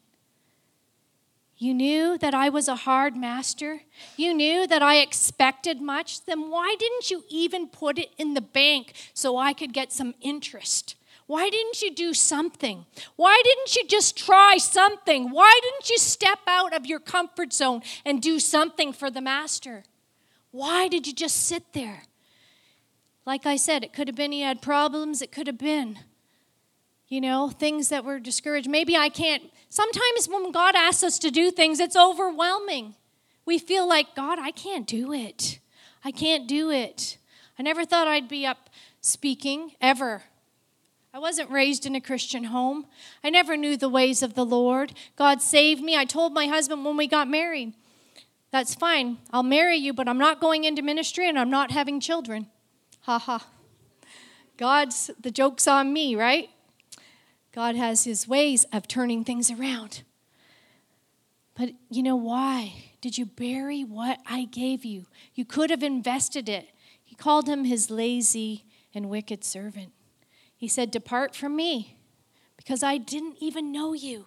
You 1.60 1.74
knew 1.74 2.16
that 2.16 2.34
I 2.34 2.48
was 2.48 2.68
a 2.68 2.74
hard 2.74 3.14
master. 3.14 3.82
You 4.16 4.32
knew 4.32 4.66
that 4.66 4.82
I 4.82 4.96
expected 4.96 5.78
much. 5.78 6.24
Then 6.24 6.48
why 6.48 6.74
didn't 6.78 7.10
you 7.10 7.22
even 7.28 7.68
put 7.68 7.98
it 7.98 8.12
in 8.16 8.32
the 8.32 8.40
bank 8.40 8.94
so 9.12 9.36
I 9.36 9.52
could 9.52 9.74
get 9.74 9.92
some 9.92 10.14
interest? 10.22 10.96
Why 11.30 11.48
didn't 11.48 11.80
you 11.80 11.94
do 11.94 12.12
something? 12.12 12.86
Why 13.14 13.40
didn't 13.44 13.76
you 13.76 13.86
just 13.86 14.18
try 14.18 14.56
something? 14.56 15.30
Why 15.30 15.60
didn't 15.62 15.88
you 15.88 15.96
step 15.96 16.40
out 16.48 16.74
of 16.74 16.86
your 16.86 16.98
comfort 16.98 17.52
zone 17.52 17.82
and 18.04 18.20
do 18.20 18.40
something 18.40 18.92
for 18.92 19.12
the 19.12 19.20
master? 19.20 19.84
Why 20.50 20.88
did 20.88 21.06
you 21.06 21.12
just 21.12 21.46
sit 21.46 21.72
there? 21.72 22.02
Like 23.24 23.46
I 23.46 23.54
said, 23.54 23.84
it 23.84 23.92
could 23.92 24.08
have 24.08 24.16
been 24.16 24.32
he 24.32 24.40
had 24.40 24.60
problems, 24.60 25.22
it 25.22 25.30
could 25.30 25.46
have 25.46 25.56
been, 25.56 26.00
you 27.06 27.20
know, 27.20 27.48
things 27.48 27.90
that 27.90 28.04
were 28.04 28.18
discouraged. 28.18 28.68
Maybe 28.68 28.96
I 28.96 29.08
can't. 29.08 29.52
Sometimes 29.68 30.28
when 30.28 30.50
God 30.50 30.74
asks 30.74 31.04
us 31.04 31.16
to 31.20 31.30
do 31.30 31.52
things, 31.52 31.78
it's 31.78 31.94
overwhelming. 31.94 32.96
We 33.44 33.60
feel 33.60 33.88
like, 33.88 34.16
God, 34.16 34.40
I 34.40 34.50
can't 34.50 34.84
do 34.84 35.12
it. 35.12 35.60
I 36.04 36.10
can't 36.10 36.48
do 36.48 36.72
it. 36.72 37.18
I 37.56 37.62
never 37.62 37.84
thought 37.84 38.08
I'd 38.08 38.26
be 38.26 38.44
up 38.46 38.68
speaking 39.00 39.76
ever. 39.80 40.24
I 41.12 41.18
wasn't 41.18 41.50
raised 41.50 41.86
in 41.86 41.96
a 41.96 42.00
Christian 42.00 42.44
home. 42.44 42.86
I 43.24 43.30
never 43.30 43.56
knew 43.56 43.76
the 43.76 43.88
ways 43.88 44.22
of 44.22 44.34
the 44.34 44.44
Lord. 44.44 44.92
God 45.16 45.42
saved 45.42 45.82
me. 45.82 45.96
I 45.96 46.04
told 46.04 46.32
my 46.32 46.46
husband 46.46 46.84
when 46.84 46.96
we 46.96 47.08
got 47.08 47.28
married, 47.28 47.74
that's 48.52 48.74
fine. 48.74 49.18
I'll 49.32 49.42
marry 49.42 49.76
you, 49.76 49.92
but 49.92 50.08
I'm 50.08 50.18
not 50.18 50.40
going 50.40 50.64
into 50.64 50.82
ministry 50.82 51.28
and 51.28 51.38
I'm 51.38 51.50
not 51.50 51.72
having 51.72 52.00
children. 52.00 52.46
Ha 53.02 53.18
ha. 53.18 53.46
God's, 54.56 55.10
the 55.20 55.30
joke's 55.30 55.66
on 55.66 55.92
me, 55.92 56.14
right? 56.14 56.50
God 57.52 57.74
has 57.74 58.04
his 58.04 58.28
ways 58.28 58.64
of 58.72 58.86
turning 58.86 59.24
things 59.24 59.50
around. 59.50 60.02
But 61.56 61.70
you 61.90 62.02
know 62.02 62.16
why? 62.16 62.74
Did 63.00 63.18
you 63.18 63.26
bury 63.26 63.82
what 63.82 64.20
I 64.26 64.44
gave 64.44 64.84
you? 64.84 65.06
You 65.34 65.44
could 65.44 65.70
have 65.70 65.82
invested 65.82 66.48
it. 66.48 66.68
He 67.02 67.16
called 67.16 67.48
him 67.48 67.64
his 67.64 67.90
lazy 67.90 68.64
and 68.94 69.08
wicked 69.08 69.42
servant. 69.42 69.92
He 70.60 70.68
said, 70.68 70.90
Depart 70.90 71.34
from 71.34 71.56
me, 71.56 71.96
because 72.58 72.82
I 72.82 72.98
didn't 72.98 73.38
even 73.40 73.72
know 73.72 73.94
you. 73.94 74.26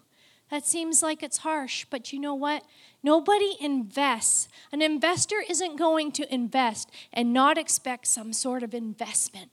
That 0.49 0.65
seems 0.65 1.03
like 1.03 1.21
it's 1.21 1.37
harsh, 1.37 1.85
but 1.91 2.11
you 2.11 2.19
know 2.19 2.33
what? 2.33 2.63
Nobody 3.03 3.55
invests. 3.59 4.47
An 4.71 4.81
investor 4.81 5.43
isn't 5.47 5.77
going 5.77 6.11
to 6.13 6.33
invest 6.33 6.89
and 7.13 7.33
not 7.33 7.59
expect 7.59 8.07
some 8.07 8.33
sort 8.33 8.63
of 8.63 8.73
investment. 8.73 9.51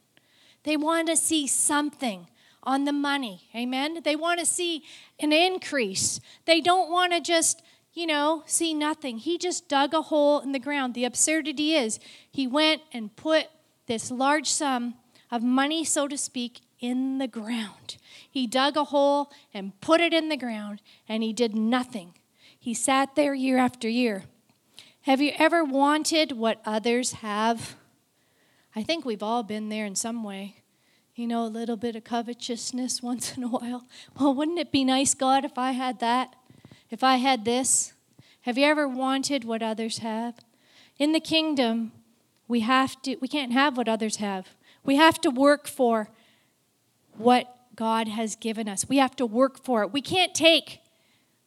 They 0.63 0.75
want 0.75 1.07
to 1.09 1.15
see 1.15 1.45
something. 1.45 2.25
on 2.63 2.85
the 2.85 2.93
money. 2.93 3.49
Amen. 3.55 3.99
They 4.03 4.15
want 4.15 4.39
to 4.39 4.45
see 4.45 4.83
an 5.19 5.33
increase. 5.33 6.19
They 6.45 6.61
don't 6.61 6.91
want 6.91 7.13
to 7.13 7.19
just, 7.19 7.61
you 7.93 8.05
know, 8.05 8.43
see 8.45 8.73
nothing. 8.73 9.17
He 9.17 9.37
just 9.37 9.67
dug 9.67 9.93
a 9.93 10.03
hole 10.03 10.39
in 10.39 10.51
the 10.51 10.59
ground. 10.59 10.93
The 10.93 11.05
absurdity 11.05 11.73
is 11.73 11.99
he 12.29 12.47
went 12.47 12.81
and 12.93 13.15
put 13.15 13.47
this 13.87 14.11
large 14.11 14.47
sum 14.47 14.95
of 15.31 15.41
money, 15.41 15.83
so 15.83 16.07
to 16.07 16.17
speak, 16.17 16.61
in 16.81 17.19
the 17.19 17.27
ground. 17.27 17.97
He 18.29 18.47
dug 18.47 18.75
a 18.75 18.85
hole 18.85 19.31
and 19.53 19.79
put 19.79 20.01
it 20.01 20.13
in 20.13 20.27
the 20.29 20.35
ground, 20.35 20.81
and 21.07 21.23
he 21.23 21.31
did 21.31 21.55
nothing. 21.55 22.15
He 22.59 22.73
sat 22.73 23.15
there 23.15 23.33
year 23.33 23.57
after 23.57 23.87
year. 23.87 24.23
Have 25.03 25.21
you 25.21 25.31
ever 25.37 25.63
wanted 25.63 26.33
what 26.33 26.61
others 26.65 27.13
have? 27.13 27.75
I 28.75 28.83
think 28.83 29.05
we've 29.05 29.23
all 29.23 29.43
been 29.43 29.69
there 29.69 29.85
in 29.85 29.95
some 29.95 30.23
way. 30.23 30.57
You 31.15 31.27
know, 31.27 31.45
a 31.45 31.47
little 31.47 31.77
bit 31.77 31.95
of 31.95 32.03
covetousness 32.03 33.01
once 33.03 33.37
in 33.37 33.43
a 33.43 33.47
while. 33.47 33.85
Well, 34.19 34.33
wouldn't 34.33 34.59
it 34.59 34.71
be 34.71 34.83
nice, 34.83 35.13
God, 35.13 35.45
if 35.45 35.57
I 35.57 35.71
had 35.71 35.99
that? 35.99 36.35
If 36.89 37.03
I 37.03 37.17
had 37.17 37.45
this? 37.45 37.93
Have 38.41 38.57
you 38.57 38.65
ever 38.65 38.87
wanted 38.87 39.43
what 39.43 39.61
others 39.61 39.99
have? 39.99 40.39
In 40.97 41.11
the 41.11 41.19
kingdom, 41.19 41.91
we 42.47 42.61
have 42.61 43.01
to 43.03 43.15
we 43.21 43.27
can't 43.27 43.53
have 43.53 43.77
what 43.77 43.87
others 43.87 44.17
have. 44.17 44.49
We 44.83 44.95
have 44.95 45.21
to 45.21 45.29
work 45.29 45.67
for 45.67 46.09
what 47.21 47.55
God 47.75 48.07
has 48.07 48.35
given 48.35 48.67
us. 48.67 48.87
We 48.87 48.97
have 48.97 49.15
to 49.17 49.25
work 49.25 49.63
for 49.63 49.83
it. 49.83 49.91
We 49.91 50.01
can't 50.01 50.35
take 50.35 50.79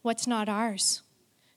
what's 0.02 0.26
not 0.26 0.48
ours. 0.48 1.02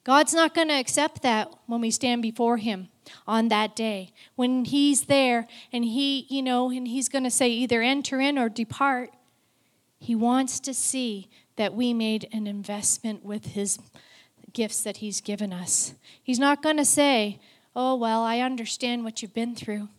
God's 0.04 0.34
not 0.34 0.54
going 0.54 0.70
to 0.70 0.74
accept 0.74 1.22
that 1.24 1.54
when 1.66 1.82
we 1.82 1.92
stand 1.92 2.22
before 2.22 2.58
Him 2.58 2.88
on 3.28 3.50
that 3.50 3.76
day. 3.76 4.14
When 4.36 4.64
He's 4.66 5.04
there 5.04 5.48
and 5.74 5.84
He, 5.84 6.26
you 6.30 6.42
know, 6.42 6.70
and 6.70 6.88
He's 6.88 7.10
going 7.10 7.26
to 7.26 7.32
say 7.32 7.50
either 7.50 7.82
enter 7.82 8.22
in 8.22 8.38
or 8.38 8.50
depart, 8.50 9.10
He 10.00 10.16
wants 10.16 10.60
to 10.62 10.74
see 10.74 11.30
that 11.58 11.74
we 11.74 11.94
made 11.94 12.30
an 12.32 12.48
investment 12.48 13.26
with 13.26 13.48
His 13.48 13.80
gifts 14.54 14.82
that 14.84 14.98
He's 14.98 15.20
given 15.20 15.52
us. 15.52 15.94
He's 16.24 16.40
not 16.40 16.64
going 16.64 16.78
to 16.78 16.86
say, 16.86 17.40
oh, 17.76 17.96
well, 17.96 18.24
I 18.24 18.40
understand 18.40 19.04
what 19.04 19.22
you've 19.22 19.34
been 19.34 19.56
through. 19.56 19.90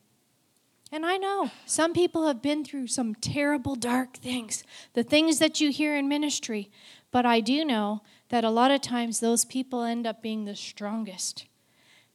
And 0.91 1.05
I 1.05 1.19
know 1.19 1.51
some 1.67 1.93
people 1.93 2.27
have 2.27 2.41
been 2.41 2.65
through 2.65 2.87
some 2.87 3.15
terrible, 3.15 3.75
dark 3.75 4.17
things, 4.17 4.65
the 4.95 5.03
things 5.03 5.39
that 5.39 5.61
you 5.61 5.71
hear 5.71 5.97
in 5.97 6.09
ministry. 6.09 6.71
But 7.11 7.27
I 7.27 7.41
do 7.41 7.65
know 7.65 8.03
that 8.31 8.45
a 8.45 8.51
lot 8.51 8.71
of 8.71 8.81
times 8.81 9.21
those 9.21 9.45
people 9.45 9.83
end 9.83 10.07
up 10.07 10.23
being 10.23 10.45
the 10.45 10.57
strongest. 10.57 11.47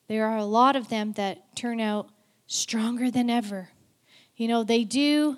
There 0.08 0.26
are 0.26 0.38
a 0.38 0.46
lot 0.46 0.76
of 0.76 0.90
them 0.90 1.14
that 1.14 1.56
turn 1.56 1.80
out 1.80 2.10
stronger 2.48 3.12
than 3.12 3.30
ever. 3.30 3.70
You 4.36 4.48
know, 4.48 4.64
they 4.64 4.84
do 4.84 5.38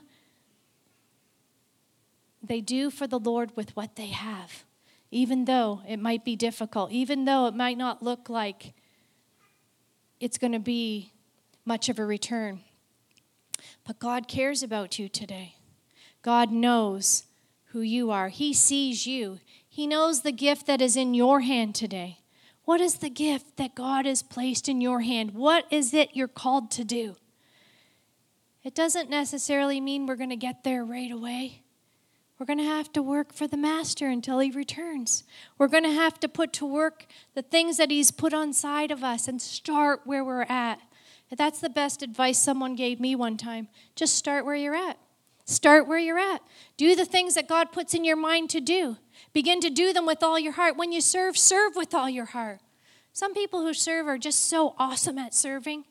they 2.47 2.61
do 2.61 2.91
for 2.91 3.07
the 3.07 3.19
Lord 3.19 3.55
with 3.55 3.75
what 3.75 3.95
they 3.95 4.07
have. 4.07 4.65
Even 5.11 5.45
though 5.45 5.81
it 5.87 5.97
might 5.97 6.23
be 6.23 6.35
difficult, 6.35 6.91
even 6.91 7.25
though 7.25 7.47
it 7.47 7.55
might 7.55 7.77
not 7.77 8.03
look 8.03 8.29
like 8.29 8.73
it's 10.19 10.37
going 10.37 10.53
to 10.53 10.59
be 10.59 11.11
much 11.65 11.89
of 11.89 11.97
a 11.97 12.05
return. 12.05 12.61
But 13.85 13.99
God 13.99 14.27
cares 14.27 14.63
about 14.63 14.97
you 14.97 15.07
today. 15.07 15.55
God 16.21 16.51
knows 16.51 17.25
who 17.67 17.81
you 17.81 18.09
are. 18.09 18.29
He 18.29 18.53
sees 18.53 19.05
you. 19.05 19.39
He 19.67 19.85
knows 19.85 20.21
the 20.21 20.31
gift 20.31 20.65
that 20.67 20.81
is 20.81 20.97
in 20.97 21.13
your 21.13 21.41
hand 21.41 21.75
today. 21.75 22.19
What 22.63 22.81
is 22.81 22.95
the 22.95 23.09
gift 23.11 23.57
that 23.57 23.75
God 23.75 24.05
has 24.05 24.23
placed 24.23 24.67
in 24.67 24.81
your 24.81 25.01
hand? 25.01 25.35
What 25.35 25.65
is 25.69 25.93
it 25.93 26.09
you're 26.13 26.27
called 26.27 26.71
to 26.71 26.83
do? 26.83 27.15
It 28.63 28.73
doesn't 28.73 29.09
necessarily 29.09 29.79
mean 29.79 30.07
we're 30.07 30.15
going 30.15 30.31
to 30.31 30.35
get 30.35 30.63
there 30.63 30.83
right 30.83 31.11
away. 31.11 31.61
We're 32.39 32.47
going 32.47 32.59
to 32.59 32.65
have 32.65 32.91
to 32.93 33.03
work 33.03 33.33
for 33.33 33.47
the 33.47 33.55
Master 33.55 34.07
until 34.07 34.39
He 34.39 34.49
returns. 34.49 35.23
We're 35.59 35.67
going 35.67 35.83
to 35.83 35.91
have 35.91 36.19
to 36.21 36.27
put 36.27 36.51
to 36.53 36.65
work 36.65 37.05
the 37.35 37.43
things 37.43 37.77
that 37.77 37.91
He's 37.91 38.09
put 38.09 38.33
on 38.33 38.51
side 38.51 38.89
of 38.89 39.03
us 39.03 39.27
and 39.27 39.39
start 39.39 40.01
where 40.05 40.23
we're 40.23 40.41
at. 40.43 40.79
That's 41.31 41.59
the 41.59 41.69
best 41.69 42.01
advice 42.01 42.39
someone 42.39 42.75
gave 42.75 42.99
me 42.99 43.15
one 43.15 43.37
time. 43.37 43.67
Just 43.95 44.15
start 44.15 44.45
where 44.45 44.55
you're 44.55 44.75
at. 44.75 44.97
Start 45.45 45.87
where 45.87 45.99
you're 45.99 46.19
at. 46.19 46.41
Do 46.77 46.95
the 46.95 47.05
things 47.05 47.35
that 47.35 47.47
God 47.47 47.71
puts 47.71 47.93
in 47.93 48.03
your 48.03 48.15
mind 48.15 48.49
to 48.51 48.59
do. 48.59 48.97
Begin 49.33 49.59
to 49.61 49.69
do 49.69 49.93
them 49.93 50.05
with 50.05 50.23
all 50.23 50.39
your 50.39 50.53
heart. 50.53 50.77
When 50.77 50.91
you 50.91 51.01
serve, 51.01 51.37
serve 51.37 51.75
with 51.75 51.93
all 51.93 52.09
your 52.09 52.25
heart. 52.25 52.61
Some 53.13 53.33
people 53.33 53.61
who 53.61 53.73
serve 53.73 54.07
are 54.07 54.17
just 54.17 54.47
so 54.47 54.75
awesome 54.77 55.17
at 55.17 55.33
serving. 55.33 55.85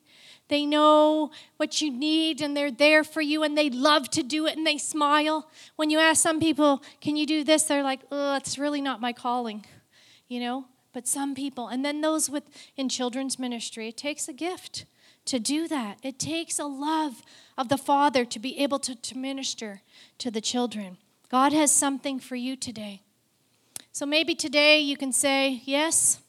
They 0.48 0.66
know 0.66 1.30
what 1.56 1.80
you 1.80 1.90
need 1.90 2.42
and 2.42 2.56
they're 2.56 2.70
there 2.70 3.02
for 3.02 3.22
you 3.22 3.42
and 3.42 3.56
they 3.56 3.70
love 3.70 4.10
to 4.10 4.22
do 4.22 4.46
it 4.46 4.56
and 4.56 4.66
they 4.66 4.76
smile. 4.76 5.48
When 5.76 5.88
you 5.88 5.98
ask 5.98 6.22
some 6.22 6.38
people, 6.38 6.82
Can 7.00 7.16
you 7.16 7.26
do 7.26 7.44
this? 7.44 7.62
They're 7.62 7.82
like, 7.82 8.00
Oh, 8.10 8.38
really 8.58 8.82
not 8.82 9.00
my 9.00 9.12
calling, 9.12 9.64
you 10.28 10.40
know? 10.40 10.66
But 10.92 11.08
some 11.08 11.34
people, 11.34 11.68
and 11.68 11.84
then 11.84 12.02
those 12.02 12.30
with 12.30 12.44
in 12.76 12.88
children's 12.88 13.38
ministry, 13.38 13.88
it 13.88 13.96
takes 13.96 14.28
a 14.28 14.32
gift 14.32 14.84
to 15.26 15.38
do 15.38 15.68
that. 15.68 15.98
It 16.02 16.18
takes 16.18 16.58
a 16.58 16.64
love 16.64 17.22
of 17.56 17.68
the 17.68 17.78
Father 17.78 18.24
to 18.24 18.38
be 18.38 18.58
able 18.58 18.78
to, 18.80 18.94
to 18.94 19.18
minister 19.18 19.82
to 20.18 20.30
the 20.30 20.40
children. 20.40 20.98
God 21.30 21.52
has 21.52 21.72
something 21.72 22.20
for 22.20 22.36
you 22.36 22.56
today. 22.56 23.02
So 23.92 24.06
maybe 24.06 24.34
today 24.34 24.80
you 24.80 24.96
can 24.96 25.12
say, 25.12 25.62
Yes, 25.64 26.20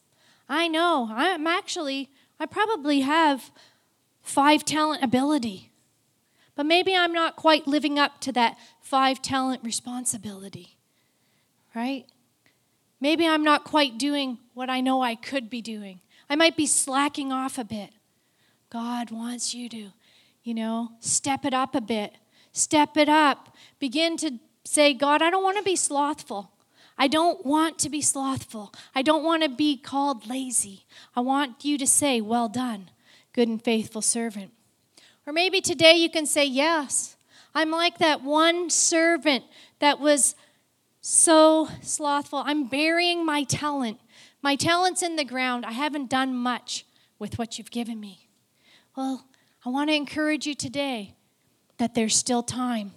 I 0.47 0.67
know. 0.67 1.09
I'm 1.11 1.47
actually, 1.47 2.09
I 2.39 2.45
probably 2.45 3.01
have 3.01 3.51
five 4.21 4.63
talent 4.63 5.03
ability. 5.03 5.71
But 6.55 6.65
maybe 6.65 6.95
I'm 6.95 7.11
not 7.11 7.35
quite 7.35 7.67
living 7.67 7.99
up 7.99 8.21
to 8.21 8.31
that 8.33 8.57
five 8.81 9.21
talent 9.21 9.63
responsibility, 9.63 10.77
right? 11.75 12.05
Maybe 13.01 13.27
I'm 13.27 13.43
not 13.43 13.65
quite 13.65 13.97
doing 13.97 14.37
what 14.53 14.69
I 14.69 14.79
know 14.79 15.01
I 15.01 15.15
could 15.15 15.49
be 15.49 15.61
doing. 15.61 15.99
I 16.29 16.35
might 16.35 16.55
be 16.55 16.65
slacking 16.65 17.31
off 17.31 17.57
a 17.57 17.65
bit. 17.65 17.89
God 18.69 19.11
wants 19.11 19.53
you 19.53 19.69
to, 19.69 19.91
you 20.43 20.53
know, 20.53 20.91
step 20.99 21.45
it 21.45 21.53
up 21.53 21.75
a 21.75 21.81
bit. 21.81 22.15
Step 22.51 22.97
it 22.97 23.09
up. 23.09 23.55
Begin 23.79 24.17
to 24.17 24.39
say, 24.63 24.93
God, 24.93 25.21
I 25.21 25.29
don't 25.29 25.43
want 25.43 25.57
to 25.57 25.63
be 25.63 25.75
slothful. 25.75 26.51
I 26.97 27.07
don't 27.07 27.45
want 27.45 27.77
to 27.79 27.89
be 27.89 28.01
slothful. 28.01 28.73
I 28.93 29.01
don't 29.01 29.23
want 29.23 29.43
to 29.43 29.49
be 29.49 29.77
called 29.77 30.27
lazy. 30.27 30.85
I 31.15 31.19
want 31.21 31.65
you 31.65 31.77
to 31.77 31.87
say, 31.87 32.21
Well 32.21 32.47
done, 32.47 32.89
good 33.33 33.47
and 33.47 33.61
faithful 33.61 34.01
servant. 34.01 34.51
Or 35.27 35.33
maybe 35.33 35.59
today 35.59 35.95
you 35.95 36.09
can 36.09 36.25
say, 36.25 36.45
Yes, 36.45 37.17
I'm 37.53 37.71
like 37.71 37.97
that 37.97 38.23
one 38.23 38.69
servant 38.69 39.43
that 39.79 39.99
was 39.99 40.35
so 41.01 41.69
slothful. 41.81 42.43
I'm 42.45 42.67
burying 42.67 43.25
my 43.25 43.43
talent. 43.43 43.99
My 44.41 44.55
talent's 44.55 45.03
in 45.03 45.17
the 45.17 45.25
ground. 45.25 45.65
I 45.65 45.71
haven't 45.71 46.09
done 46.09 46.33
much 46.33 46.85
with 47.19 47.37
what 47.37 47.57
you've 47.57 47.71
given 47.71 47.99
me. 47.99 48.24
Well, 48.95 49.25
I 49.65 49.69
want 49.69 49.89
to 49.89 49.95
encourage 49.95 50.47
you 50.47 50.55
today 50.55 51.15
that 51.77 51.95
there's 51.95 52.15
still 52.15 52.43
time. 52.43 52.91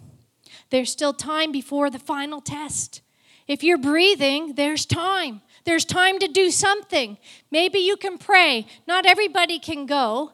There's 0.71 0.91
still 0.91 1.13
time 1.13 1.51
before 1.51 1.91
the 1.91 1.99
final 1.99 2.41
test. 2.41 3.01
If 3.49 3.65
you're 3.65 3.79
breathing, 3.79 4.55
there's 4.55 4.87
time. 4.87 5.41
There's 5.65 5.85
time 5.85 6.19
to 6.21 6.29
do 6.29 6.51
something. 6.51 7.19
Maybe 7.51 7.81
you 7.81 7.97
can 7.97 8.17
pray. 8.17 8.67
Not 8.87 9.07
everybody 9.07 9.59
can 9.59 9.87
go, 9.87 10.33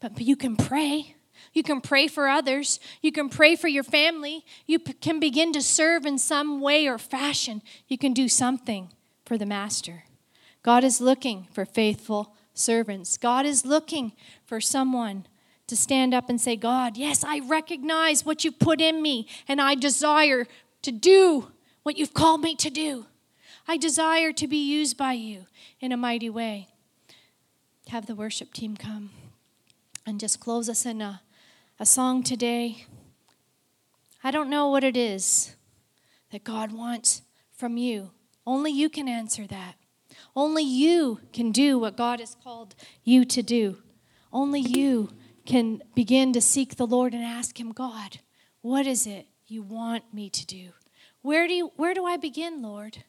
but 0.00 0.18
you 0.20 0.36
can 0.36 0.56
pray. 0.56 1.16
You 1.52 1.62
can 1.62 1.80
pray 1.80 2.06
for 2.06 2.28
others. 2.28 2.80
You 3.02 3.12
can 3.12 3.28
pray 3.28 3.56
for 3.56 3.68
your 3.68 3.82
family. 3.82 4.44
You 4.66 4.78
p- 4.78 4.92
can 4.94 5.20
begin 5.20 5.52
to 5.52 5.60
serve 5.60 6.06
in 6.06 6.16
some 6.16 6.60
way 6.60 6.86
or 6.86 6.96
fashion. 6.96 7.60
You 7.88 7.98
can 7.98 8.12
do 8.12 8.28
something 8.28 8.92
for 9.26 9.36
the 9.36 9.46
Master. 9.46 10.04
God 10.62 10.84
is 10.84 11.00
looking 11.00 11.48
for 11.52 11.64
faithful 11.64 12.36
servants. 12.60 13.16
God 13.16 13.46
is 13.46 13.64
looking 13.64 14.12
for 14.44 14.60
someone 14.60 15.26
to 15.66 15.76
stand 15.76 16.12
up 16.12 16.28
and 16.28 16.40
say, 16.40 16.56
God, 16.56 16.96
yes, 16.96 17.24
I 17.24 17.40
recognize 17.40 18.24
what 18.24 18.44
you've 18.44 18.58
put 18.58 18.80
in 18.80 19.02
me, 19.02 19.26
and 19.48 19.60
I 19.60 19.74
desire 19.74 20.46
to 20.82 20.92
do 20.92 21.52
what 21.82 21.96
you've 21.96 22.14
called 22.14 22.42
me 22.42 22.54
to 22.56 22.70
do. 22.70 23.06
I 23.68 23.76
desire 23.76 24.32
to 24.32 24.48
be 24.48 24.56
used 24.56 24.96
by 24.96 25.12
you 25.12 25.46
in 25.80 25.92
a 25.92 25.96
mighty 25.96 26.28
way. 26.28 26.68
Have 27.88 28.06
the 28.06 28.14
worship 28.14 28.52
team 28.52 28.76
come 28.76 29.10
and 30.06 30.18
just 30.18 30.40
close 30.40 30.68
us 30.68 30.84
in 30.84 31.00
a, 31.00 31.22
a 31.78 31.86
song 31.86 32.22
today. 32.22 32.86
I 34.24 34.30
don't 34.30 34.50
know 34.50 34.68
what 34.68 34.84
it 34.84 34.96
is 34.96 35.54
that 36.32 36.44
God 36.44 36.72
wants 36.72 37.22
from 37.56 37.76
you. 37.76 38.10
Only 38.46 38.72
you 38.72 38.88
can 38.88 39.08
answer 39.08 39.46
that. 39.46 39.76
Only 40.36 40.62
you 40.62 41.20
can 41.32 41.52
do 41.52 41.78
what 41.78 41.96
God 41.96 42.20
has 42.20 42.36
called 42.42 42.74
you 43.04 43.24
to 43.24 43.42
do. 43.42 43.78
Only 44.32 44.60
you 44.60 45.10
can 45.44 45.82
begin 45.94 46.32
to 46.32 46.40
seek 46.40 46.76
the 46.76 46.86
Lord 46.86 47.14
and 47.14 47.24
ask 47.24 47.58
Him, 47.58 47.72
God, 47.72 48.20
what 48.60 48.86
is 48.86 49.06
it 49.06 49.26
you 49.46 49.62
want 49.62 50.14
me 50.14 50.30
to 50.30 50.46
do? 50.46 50.68
Where 51.22 51.46
do, 51.48 51.54
you, 51.54 51.72
where 51.76 51.94
do 51.94 52.04
I 52.04 52.16
begin, 52.16 52.62
Lord? 52.62 53.04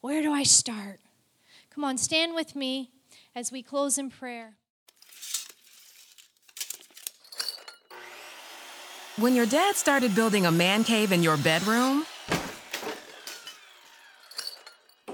Where 0.00 0.22
do 0.22 0.32
I 0.32 0.42
start? 0.42 1.00
Come 1.70 1.84
on, 1.84 1.98
stand 1.98 2.34
with 2.34 2.54
me 2.54 2.90
as 3.34 3.50
we 3.50 3.62
close 3.62 3.98
in 3.98 4.10
prayer. 4.10 4.54
When 9.16 9.34
your 9.34 9.46
dad 9.46 9.76
started 9.76 10.14
building 10.14 10.46
a 10.46 10.50
man 10.50 10.84
cave 10.84 11.12
in 11.12 11.22
your 11.22 11.36
bedroom, 11.36 12.06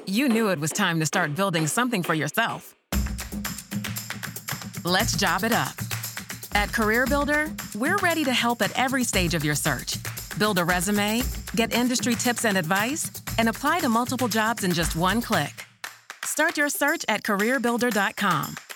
you 0.08 0.28
knew 0.28 0.48
it 0.48 0.58
was 0.58 0.70
time 0.70 1.00
to 1.00 1.06
start 1.06 1.34
building 1.34 1.66
something 1.66 2.02
for 2.02 2.14
yourself. 2.14 2.74
Let's 4.84 5.16
job 5.16 5.44
it 5.44 5.52
up. 5.52 5.74
At 6.54 6.70
CareerBuilder, 6.70 7.74
we're 7.74 7.98
ready 7.98 8.24
to 8.24 8.32
help 8.32 8.62
at 8.62 8.76
every 8.78 9.04
stage 9.04 9.34
of 9.34 9.44
your 9.44 9.54
search. 9.54 9.98
Build 10.38 10.58
a 10.58 10.64
resume, 10.64 11.22
get 11.54 11.74
industry 11.74 12.14
tips 12.14 12.44
and 12.44 12.56
advice, 12.56 13.10
and 13.38 13.48
apply 13.48 13.80
to 13.80 13.88
multiple 13.88 14.28
jobs 14.28 14.64
in 14.64 14.72
just 14.72 14.96
one 14.96 15.20
click. 15.20 15.64
Start 16.24 16.56
your 16.56 16.68
search 16.68 17.04
at 17.08 17.22
CareerBuilder.com. 17.22 18.67